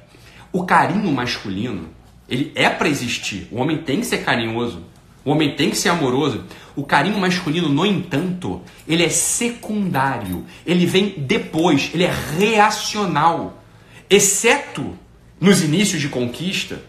O 0.53 0.65
carinho 0.65 1.11
masculino, 1.13 1.89
ele 2.29 2.53
é 2.55 2.69
para 2.69 2.89
existir. 2.89 3.49
O 3.51 3.61
homem 3.61 3.79
tem 3.79 4.01
que 4.01 4.07
ser 4.07 4.19
carinhoso. 4.19 4.83
O 5.25 5.31
homem 5.31 5.55
tem 5.55 5.71
que 5.71 5.77
ser 5.77 5.91
amoroso. 5.91 6.45
O 6.75 6.85
carinho 6.85 7.19
masculino, 7.19 7.69
no 7.69 7.85
entanto, 7.85 8.63
ele 8.87 9.05
é 9.05 9.09
secundário. 9.09 10.45
Ele 10.67 10.87
vem 10.87 11.15
depois. 11.19 11.91
Ele 11.93 12.05
é 12.05 12.13
reacional. 12.39 13.63
Exceto 14.09 14.97
nos 15.41 15.63
inícios 15.63 16.01
de 16.01 16.09
conquista, 16.09 16.81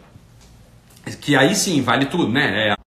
que 1.22 1.36
aí 1.36 1.54
sim 1.54 1.82
vale 1.82 2.06
tudo, 2.06 2.30
né? 2.30 2.70
É... 2.70 2.79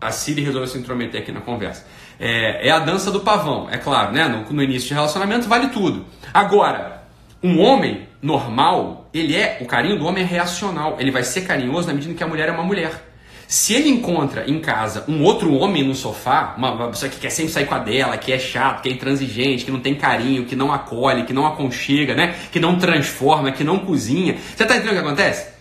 A 0.00 0.10
Siri 0.10 0.42
resolveu 0.42 0.68
se 0.68 0.76
intrometer 0.76 1.22
aqui 1.22 1.32
na 1.32 1.40
conversa. 1.40 1.86
É, 2.20 2.68
é 2.68 2.70
a 2.70 2.78
dança 2.78 3.10
do 3.10 3.20
pavão, 3.20 3.68
é 3.70 3.78
claro, 3.78 4.12
né? 4.12 4.28
No, 4.28 4.52
no 4.52 4.62
início 4.62 4.88
de 4.88 4.94
relacionamento 4.94 5.48
vale 5.48 5.68
tudo. 5.68 6.04
Agora, 6.34 7.02
um 7.42 7.60
homem 7.60 8.06
normal, 8.20 9.08
ele 9.12 9.34
é, 9.34 9.58
o 9.60 9.64
carinho 9.64 9.98
do 9.98 10.06
homem 10.06 10.22
é 10.22 10.26
reacional. 10.26 10.96
Ele 10.98 11.10
vai 11.10 11.22
ser 11.22 11.42
carinhoso 11.42 11.88
na 11.88 11.94
medida 11.94 12.12
que 12.12 12.22
a 12.22 12.26
mulher 12.26 12.48
é 12.48 12.52
uma 12.52 12.62
mulher. 12.62 13.06
Se 13.48 13.74
ele 13.74 13.88
encontra 13.88 14.44
em 14.50 14.58
casa 14.58 15.04
um 15.06 15.22
outro 15.22 15.54
homem 15.54 15.82
no 15.84 15.94
sofá, 15.94 16.54
uma, 16.58 16.88
pessoa 16.88 17.08
que 17.08 17.18
quer 17.18 17.30
sempre 17.30 17.52
sair 17.52 17.66
com 17.66 17.74
a 17.76 17.78
dela, 17.78 18.18
que 18.18 18.32
é 18.32 18.38
chato, 18.38 18.82
que 18.82 18.88
é 18.88 18.92
intransigente, 18.92 19.64
que 19.64 19.70
não 19.70 19.78
tem 19.80 19.94
carinho, 19.94 20.44
que 20.44 20.56
não 20.56 20.72
acolhe, 20.72 21.22
que 21.22 21.32
não 21.32 21.46
aconchega, 21.46 22.14
né? 22.14 22.34
Que 22.50 22.58
não 22.58 22.76
transforma, 22.76 23.52
que 23.52 23.62
não 23.62 23.78
cozinha. 23.78 24.36
Você 24.54 24.66
tá 24.66 24.74
entendendo 24.76 24.98
o 24.98 25.00
que 25.00 25.06
acontece? 25.06 25.55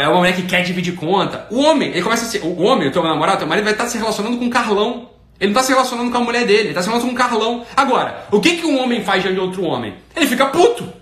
É 0.00 0.08
uma 0.08 0.18
mulher 0.18 0.34
que 0.34 0.42
quer 0.42 0.62
dividir 0.62 0.94
conta. 0.94 1.46
O 1.50 1.60
homem, 1.60 1.90
ele 1.90 2.02
começa 2.02 2.24
a 2.24 2.28
ser. 2.28 2.40
O 2.42 2.62
homem, 2.62 2.88
o 2.88 2.90
teu 2.90 3.02
namorado, 3.02 3.36
o 3.36 3.38
teu 3.40 3.48
marido 3.48 3.64
vai 3.64 3.72
estar 3.72 3.86
se 3.86 3.98
relacionando 3.98 4.38
com 4.38 4.46
o 4.46 4.50
Carlão. 4.50 5.10
Ele 5.38 5.52
não 5.52 5.60
está 5.60 5.62
se 5.62 5.72
relacionando 5.72 6.10
com 6.10 6.16
a 6.16 6.20
mulher 6.20 6.46
dele, 6.46 6.60
ele 6.60 6.68
está 6.68 6.82
se 6.82 6.88
relacionando 6.88 7.16
com 7.16 7.22
o 7.22 7.28
Carlão. 7.28 7.66
Agora, 7.76 8.26
o 8.30 8.40
que, 8.40 8.56
que 8.56 8.66
um 8.66 8.80
homem 8.80 9.02
faz 9.02 9.22
diante 9.22 9.34
de 9.34 9.40
outro 9.40 9.64
homem? 9.64 9.94
Ele 10.14 10.26
fica 10.26 10.46
puto. 10.46 10.92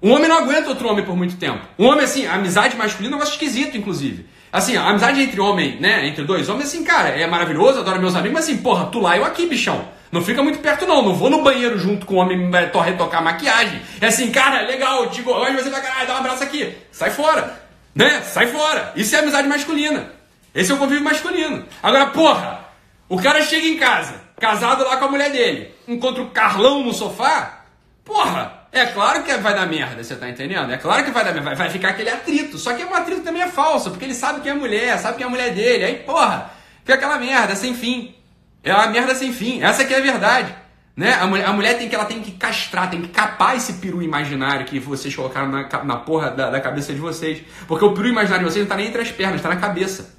Um 0.00 0.12
homem 0.12 0.28
não 0.28 0.38
aguenta 0.38 0.68
outro 0.68 0.88
homem 0.88 1.04
por 1.04 1.16
muito 1.16 1.36
tempo. 1.36 1.60
Um 1.76 1.86
homem, 1.86 2.04
assim, 2.04 2.24
a 2.24 2.34
amizade 2.34 2.76
masculina 2.76 3.14
é 3.14 3.16
um 3.16 3.18
negócio 3.18 3.34
esquisito, 3.34 3.76
inclusive. 3.76 4.26
Assim, 4.52 4.76
a 4.76 4.88
amizade 4.88 5.20
entre 5.20 5.40
homem, 5.40 5.78
né, 5.80 6.06
entre 6.06 6.24
dois 6.24 6.48
homens, 6.48 6.68
assim, 6.68 6.84
cara, 6.84 7.08
é 7.08 7.26
maravilhoso, 7.26 7.80
adoro 7.80 8.00
meus 8.00 8.14
amigos, 8.14 8.34
mas 8.34 8.44
assim, 8.44 8.58
porra, 8.58 8.86
tu 8.86 9.00
lá 9.00 9.16
eu 9.16 9.24
aqui, 9.24 9.46
bichão. 9.46 9.84
Não 10.10 10.22
fica 10.22 10.42
muito 10.42 10.60
perto, 10.60 10.86
não. 10.86 11.02
Não 11.02 11.14
vou 11.14 11.28
no 11.28 11.42
banheiro 11.42 11.78
junto 11.78 12.06
com 12.06 12.14
o 12.14 12.18
homem 12.18 12.50
retocar 12.84 13.22
maquiagem. 13.22 13.80
É 14.00 14.06
assim, 14.06 14.30
cara, 14.30 14.62
legal, 14.62 15.04
eu 15.04 15.10
te 15.10 15.20
gosto 15.22 15.52
você 15.52 15.68
pra 15.68 15.80
caralho, 15.80 16.06
dá 16.06 16.14
um 16.14 16.18
abraço 16.18 16.44
aqui. 16.44 16.72
Sai 16.90 17.10
fora. 17.10 17.67
Né? 17.98 18.22
Sai 18.22 18.46
fora. 18.46 18.92
Isso 18.94 19.16
é 19.16 19.18
amizade 19.18 19.48
masculina. 19.48 20.12
Esse 20.54 20.70
é 20.70 20.74
o 20.74 20.78
convívio 20.78 21.02
masculino. 21.02 21.66
Agora, 21.82 22.06
porra, 22.06 22.60
o 23.08 23.20
cara 23.20 23.42
chega 23.42 23.66
em 23.66 23.76
casa, 23.76 24.14
casado 24.40 24.84
lá 24.84 24.96
com 24.98 25.06
a 25.06 25.10
mulher 25.10 25.32
dele, 25.32 25.74
encontra 25.88 26.22
o 26.22 26.30
Carlão 26.30 26.84
no 26.84 26.94
sofá, 26.94 27.64
porra, 28.04 28.68
é 28.70 28.86
claro 28.86 29.24
que 29.24 29.34
vai 29.38 29.52
dar 29.52 29.66
merda, 29.66 30.04
você 30.04 30.14
tá 30.14 30.28
entendendo? 30.28 30.72
É 30.72 30.76
claro 30.76 31.04
que 31.04 31.10
vai 31.10 31.24
dar 31.24 31.32
merda, 31.32 31.56
vai 31.56 31.70
ficar 31.70 31.88
aquele 31.88 32.10
atrito. 32.10 32.56
Só 32.56 32.72
que 32.72 32.84
um 32.84 32.94
atrito 32.94 33.22
também 33.22 33.42
é 33.42 33.48
falso, 33.48 33.90
porque 33.90 34.04
ele 34.04 34.14
sabe 34.14 34.42
que 34.42 34.48
é 34.48 34.54
mulher, 34.54 34.96
sabe 34.98 35.16
que 35.16 35.24
é 35.24 35.26
a 35.26 35.30
mulher 35.30 35.52
dele. 35.52 35.84
Aí, 35.84 35.96
porra, 35.96 36.52
fica 36.80 36.94
aquela 36.94 37.18
merda 37.18 37.56
sem 37.56 37.74
fim. 37.74 38.14
É 38.62 38.72
uma 38.72 38.86
merda 38.86 39.12
sem 39.14 39.32
fim. 39.32 39.60
Essa 39.60 39.82
aqui 39.82 39.92
é 39.92 39.98
a 39.98 40.02
verdade. 40.02 40.54
Né? 40.98 41.14
A, 41.14 41.28
mulher, 41.28 41.46
a 41.46 41.52
mulher 41.52 41.78
tem 41.78 41.88
que 41.88 41.94
ela 41.94 42.06
tem 42.06 42.20
que 42.20 42.32
castrar, 42.32 42.90
tem 42.90 43.00
que 43.00 43.06
capar 43.06 43.56
esse 43.56 43.74
peru 43.74 44.02
imaginário 44.02 44.66
que 44.66 44.80
vocês 44.80 45.14
colocaram 45.14 45.48
na, 45.48 45.62
na 45.84 45.96
porra 45.96 46.28
da, 46.32 46.50
da 46.50 46.60
cabeça 46.60 46.92
de 46.92 46.98
vocês. 46.98 47.40
Porque 47.68 47.84
o 47.84 47.94
peru 47.94 48.08
imaginário 48.08 48.44
de 48.44 48.52
vocês 48.52 48.64
não 48.64 48.68
tá 48.68 48.74
nem 48.74 48.88
entre 48.88 49.00
as 49.02 49.12
pernas, 49.12 49.40
tá 49.40 49.48
na 49.48 49.54
cabeça. 49.54 50.12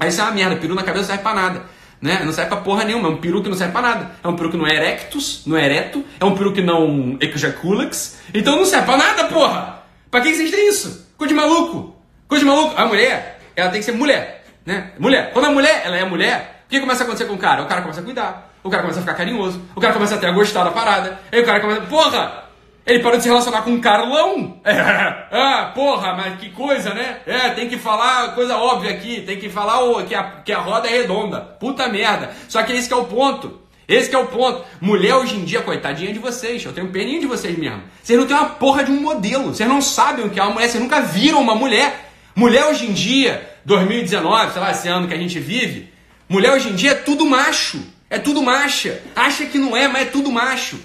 Aí 0.00 0.08
isso 0.08 0.22
é 0.22 0.24
uma 0.24 0.32
merda, 0.32 0.56
peru 0.56 0.74
na 0.74 0.82
cabeça 0.82 1.02
não 1.02 1.08
serve 1.08 1.22
pra 1.22 1.34
nada. 1.34 1.62
Né? 2.00 2.22
Não 2.24 2.32
serve 2.32 2.48
pra 2.48 2.60
porra 2.62 2.84
nenhuma, 2.84 3.08
é 3.08 3.10
um 3.10 3.18
peru 3.18 3.42
que 3.42 3.50
não 3.50 3.56
serve 3.56 3.72
pra 3.74 3.82
nada. 3.82 4.12
É 4.24 4.26
um 4.26 4.34
peru 4.34 4.50
que 4.50 4.56
não 4.56 4.66
é 4.66 4.74
erectus, 4.74 5.42
não 5.44 5.58
é 5.58 5.66
ereto, 5.66 6.02
é 6.18 6.24
um 6.24 6.34
peru 6.34 6.54
que 6.54 6.62
não 6.62 7.18
ejaculax. 7.20 8.20
Então 8.32 8.56
não 8.56 8.64
serve 8.64 8.86
pra 8.86 8.96
nada, 8.96 9.24
porra! 9.24 9.82
Pra 10.10 10.22
que 10.22 10.34
vocês 10.34 10.50
têm 10.50 10.70
isso? 10.70 11.06
Coisa 11.18 11.34
de 11.34 11.38
maluco! 11.38 11.94
Coisa 12.26 12.42
de 12.42 12.50
maluco! 12.50 12.72
A 12.80 12.86
mulher, 12.86 13.42
ela 13.54 13.68
tem 13.68 13.80
que 13.80 13.84
ser 13.84 13.92
mulher, 13.92 14.46
né? 14.64 14.92
Mulher. 14.98 15.32
Quando 15.34 15.44
a 15.44 15.50
mulher, 15.50 15.82
ela 15.84 15.98
é 15.98 16.04
mulher, 16.06 16.62
o 16.64 16.70
que 16.70 16.80
começa 16.80 17.02
a 17.02 17.04
acontecer 17.04 17.26
com 17.26 17.34
o 17.34 17.38
cara? 17.38 17.62
O 17.62 17.66
cara 17.66 17.82
começa 17.82 18.00
a 18.00 18.04
cuidar, 18.04 18.53
o 18.64 18.70
cara 18.70 18.82
começa 18.82 18.98
a 18.98 19.02
ficar 19.02 19.14
carinhoso, 19.14 19.62
o 19.76 19.80
cara 19.80 19.92
começa 19.92 20.14
até 20.16 20.26
a 20.26 20.32
gostar 20.32 20.64
da 20.64 20.70
parada, 20.70 21.20
aí 21.30 21.40
o 21.40 21.44
cara 21.44 21.60
começa, 21.60 21.82
porra! 21.82 22.44
Ele 22.86 22.98
parou 22.98 23.16
de 23.16 23.22
se 23.22 23.28
relacionar 23.30 23.62
com 23.62 23.70
um 23.70 23.80
Carlão. 23.80 24.60
É, 24.64 25.36
ah, 25.36 25.72
porra, 25.74 26.14
mas 26.14 26.38
que 26.38 26.50
coisa, 26.50 26.94
né? 26.94 27.18
É, 27.26 27.50
tem 27.50 27.68
que 27.68 27.76
falar 27.76 28.34
coisa 28.34 28.56
óbvia 28.56 28.90
aqui, 28.90 29.22
tem 29.22 29.38
que 29.38 29.48
falar 29.48 29.82
oh, 29.82 30.04
que, 30.04 30.14
a, 30.14 30.22
que 30.44 30.52
a 30.52 30.58
roda 30.60 30.86
é 30.86 30.98
redonda. 30.98 31.40
Puta 31.40 31.88
merda. 31.88 32.30
Só 32.48 32.62
que 32.62 32.72
esse 32.72 32.86
que 32.86 32.94
é 32.94 32.96
o 32.96 33.04
ponto. 33.04 33.60
Esse 33.88 34.14
é 34.14 34.18
o 34.18 34.26
ponto. 34.26 34.64
Mulher 34.80 35.16
hoje 35.16 35.36
em 35.36 35.44
dia, 35.44 35.60
coitadinha 35.62 36.12
de 36.12 36.18
vocês. 36.20 36.64
Eu 36.64 36.72
tenho 36.72 36.88
peninha 36.88 37.18
de 37.18 37.26
vocês 37.26 37.58
mesmo. 37.58 37.82
Vocês 38.02 38.18
não 38.18 38.26
têm 38.26 38.36
uma 38.36 38.50
porra 38.50 38.84
de 38.84 38.92
um 38.92 39.00
modelo. 39.00 39.54
Vocês 39.54 39.68
não 39.68 39.80
sabem 39.80 40.24
o 40.24 40.30
que 40.30 40.38
é 40.38 40.42
uma 40.42 40.52
mulher. 40.52 40.68
Vocês 40.68 40.82
nunca 40.82 41.00
viram 41.00 41.40
uma 41.40 41.54
mulher. 41.54 42.10
Mulher 42.36 42.66
hoje 42.66 42.86
em 42.86 42.92
dia, 42.92 43.48
2019, 43.64 44.52
sei 44.52 44.60
lá, 44.60 44.70
esse 44.70 44.88
ano 44.88 45.08
que 45.08 45.14
a 45.14 45.18
gente 45.18 45.40
vive. 45.40 45.92
Mulher 46.28 46.52
hoje 46.52 46.68
em 46.68 46.74
dia 46.74 46.92
é 46.92 46.94
tudo 46.94 47.26
macho. 47.26 47.93
É 48.14 48.18
tudo 48.20 48.40
macha. 48.42 49.02
Acha 49.16 49.44
que 49.44 49.58
não 49.58 49.76
é, 49.76 49.88
mas 49.88 50.02
é 50.02 50.10
tudo 50.10 50.30
macho. 50.30 50.78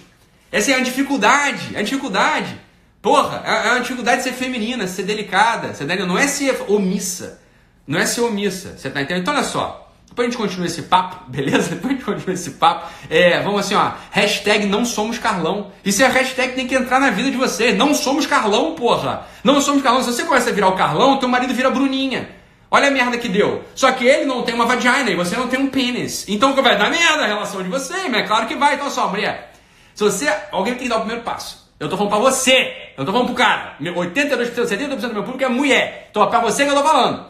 Essa 0.51 0.71
é 0.71 0.73
a 0.73 0.79
dificuldade, 0.79 1.75
é 1.75 1.79
a 1.79 1.83
dificuldade. 1.83 2.59
Porra, 3.03 3.43
é, 3.45 3.67
é 3.67 3.69
a 3.69 3.77
dificuldade 3.77 4.17
de 4.17 4.23
ser 4.23 4.33
feminina, 4.33 4.87
ser 4.87 5.03
delicada, 5.03 5.75
ser 5.75 5.85
não 6.07 6.17
é 6.17 6.25
ser 6.25 6.59
omissa. 6.67 7.39
Não 7.85 7.99
é 7.99 8.05
ser 8.07 8.21
omissa, 8.21 8.75
você 8.75 8.89
tá 8.89 8.99
entendendo? 8.99 9.21
Então 9.21 9.35
olha 9.35 9.43
só, 9.43 9.93
depois 10.07 10.27
a 10.27 10.31
gente 10.31 10.39
continua 10.39 10.65
esse 10.65 10.81
papo, 10.81 11.23
beleza? 11.29 11.69
Depois 11.75 11.93
a 11.93 11.95
gente 11.95 12.03
continua 12.03 12.33
esse 12.33 12.49
papo. 12.51 12.87
É, 13.11 13.43
vamos 13.43 13.59
assim, 13.59 13.75
ó, 13.75 13.91
hashtag 14.09 14.65
não 14.65 14.83
somos 14.83 15.19
Carlão. 15.19 15.71
Isso 15.85 16.01
é 16.01 16.07
a 16.07 16.09
hashtag 16.09 16.49
que 16.49 16.55
tem 16.55 16.67
que 16.67 16.73
entrar 16.73 16.99
na 16.99 17.11
vida 17.11 17.29
de 17.29 17.37
vocês. 17.37 17.77
Não 17.77 17.93
somos 17.93 18.25
Carlão, 18.25 18.73
porra. 18.73 19.27
Não 19.43 19.61
somos 19.61 19.83
Carlão. 19.83 20.01
Se 20.01 20.11
você 20.11 20.23
começa 20.23 20.49
a 20.49 20.53
virar 20.53 20.69
o 20.69 20.75
Carlão, 20.75 21.19
teu 21.19 21.29
marido 21.29 21.53
vira 21.53 21.69
Bruninha. 21.69 22.38
Olha 22.71 22.87
a 22.87 22.91
merda 22.91 23.17
que 23.17 23.27
deu. 23.27 23.63
Só 23.73 23.91
que 23.91 24.05
ele 24.05 24.25
não 24.25 24.43
tem 24.43 24.53
uma 24.53 24.65
vagina 24.65 25.09
e 25.09 25.15
você 25.15 25.35
não 25.35 25.47
tem 25.47 25.59
um 25.59 25.67
pênis. 25.67 26.25
Então 26.27 26.53
vai 26.53 26.77
dar 26.77 26.89
merda 26.89 27.23
a 27.23 27.27
relação 27.27 27.63
de 27.63 27.69
vocês, 27.69 28.03
mas 28.09 28.23
é 28.23 28.27
claro 28.27 28.47
que 28.47 28.55
vai. 28.55 28.75
Então 28.75 28.89
só, 28.89 29.07
mulher, 29.07 29.53
se 29.95 30.03
você, 30.03 30.31
alguém 30.51 30.75
tem 30.75 30.83
que 30.83 30.89
dar 30.89 30.97
o 30.97 31.01
primeiro 31.01 31.23
passo. 31.23 31.67
Eu 31.79 31.89
tô 31.89 31.95
falando 31.95 32.11
pra 32.11 32.19
você, 32.19 32.91
eu 32.97 33.05
tô 33.05 33.11
falando 33.11 33.27
pro 33.27 33.35
cara. 33.35 33.75
82%, 33.81 34.53
72% 34.53 34.99
do 34.99 35.13
meu 35.13 35.23
público 35.23 35.43
é 35.43 35.47
mulher. 35.47 36.07
Então 36.11 36.21
é 36.21 36.27
pra 36.27 36.39
você 36.39 36.65
que 36.65 36.71
eu 36.71 36.75
tô 36.75 36.83
falando. 36.83 37.25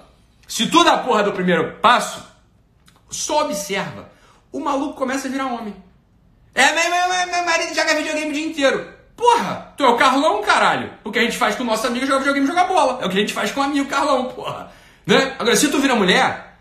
Se 0.47 0.67
tu 0.67 0.83
dá 0.83 0.93
a 0.93 0.97
porra 0.97 1.23
do 1.23 1.31
primeiro 1.31 1.77
passo, 1.81 2.25
só 3.09 3.45
observa. 3.45 4.09
O 4.51 4.59
maluco 4.59 4.95
começa 4.95 5.27
a 5.27 5.31
virar 5.31 5.45
homem. 5.45 5.75
É, 6.55 6.73
meu, 6.73 6.89
meu, 6.89 7.27
meu 7.27 7.45
marido 7.45 7.75
joga 7.75 7.93
videogame 7.95 8.31
o 8.31 8.33
dia 8.33 8.45
inteiro. 8.45 8.93
Porra, 9.15 9.73
tu 9.77 9.83
é 9.83 9.87
o 9.87 9.97
Carlão, 9.97 10.41
caralho. 10.41 10.91
O 11.03 11.11
que 11.11 11.19
a 11.19 11.21
gente 11.21 11.37
faz 11.37 11.55
com 11.55 11.63
o 11.63 11.65
nosso 11.65 11.85
amigo 11.85 12.05
é 12.05 12.07
jogar 12.07 12.19
videogame 12.19 12.45
e 12.45 12.49
jogar 12.49 12.65
bola. 12.65 12.99
É 13.01 13.05
o 13.05 13.09
que 13.09 13.17
a 13.17 13.21
gente 13.21 13.33
faz 13.33 13.51
com 13.51 13.61
o 13.61 13.63
amigo 13.63 13.87
Carlão, 13.87 14.25
porra. 14.25 14.71
Né? 15.09 15.33
Agora, 15.39 15.55
se 15.55 15.67
tu 15.69 15.79
vira 15.79 15.95
mulher, 15.95 16.55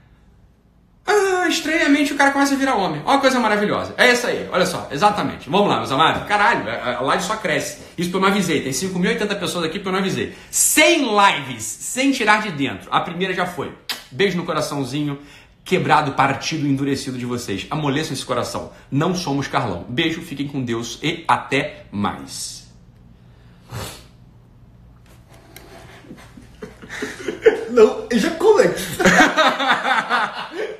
ah, 1.07 1.47
estranhamente 1.49 2.15
o 2.15 2.17
cara 2.17 2.31
começa 2.31 2.55
a 2.55 2.57
virar 2.57 2.77
homem. 2.77 3.03
Olha 3.05 3.17
uma 3.17 3.21
coisa 3.21 3.39
maravilhosa. 3.39 3.93
É 3.99 4.11
isso 4.11 4.27
aí, 4.27 4.49
olha 4.51 4.65
só, 4.65 4.89
exatamente. 4.91 5.51
Vamos 5.51 5.69
lá, 5.69 5.77
meus 5.77 5.93
amados. 5.93 6.27
Caralho, 6.27 6.65
a 6.71 7.03
live 7.03 7.23
só 7.23 7.37
cresce. 7.37 7.79
Isso 7.99 8.09
porque 8.11 8.17
eu 8.17 8.21
não 8.23 8.29
avisei. 8.29 8.63
Tem 8.63 8.73
5.080 8.73 9.39
pessoas 9.39 9.65
aqui 9.67 9.79
porque 9.79 9.89
eu 9.89 9.93
não 9.93 9.99
avisei. 9.99 10.35
100 10.51 11.09
lives, 11.15 11.63
sem 11.63 12.11
tirar 12.11 12.41
de 12.41 12.51
dentro. 12.53 12.89
A 12.91 13.03
primeira 13.03 13.35
já 13.35 13.45
foi. 13.45 13.71
Beijo 14.11 14.39
no 14.39 14.47
coraçãozinho 14.47 15.19
quebrado, 15.63 16.13
partido, 16.13 16.67
endurecido 16.67 17.19
de 17.19 17.27
vocês. 17.27 17.67
Amoleçam 17.71 18.15
esse 18.15 18.25
coração. 18.25 18.73
Não 18.91 19.15
somos 19.15 19.47
Carlão. 19.47 19.85
Beijo, 19.87 20.23
fiquem 20.23 20.49
com 20.49 20.65
Deus 20.65 20.99
e 21.03 21.23
até 21.29 21.85
mais. 21.93 22.67
Não, 27.71 28.07
ejaculante. 28.11 28.83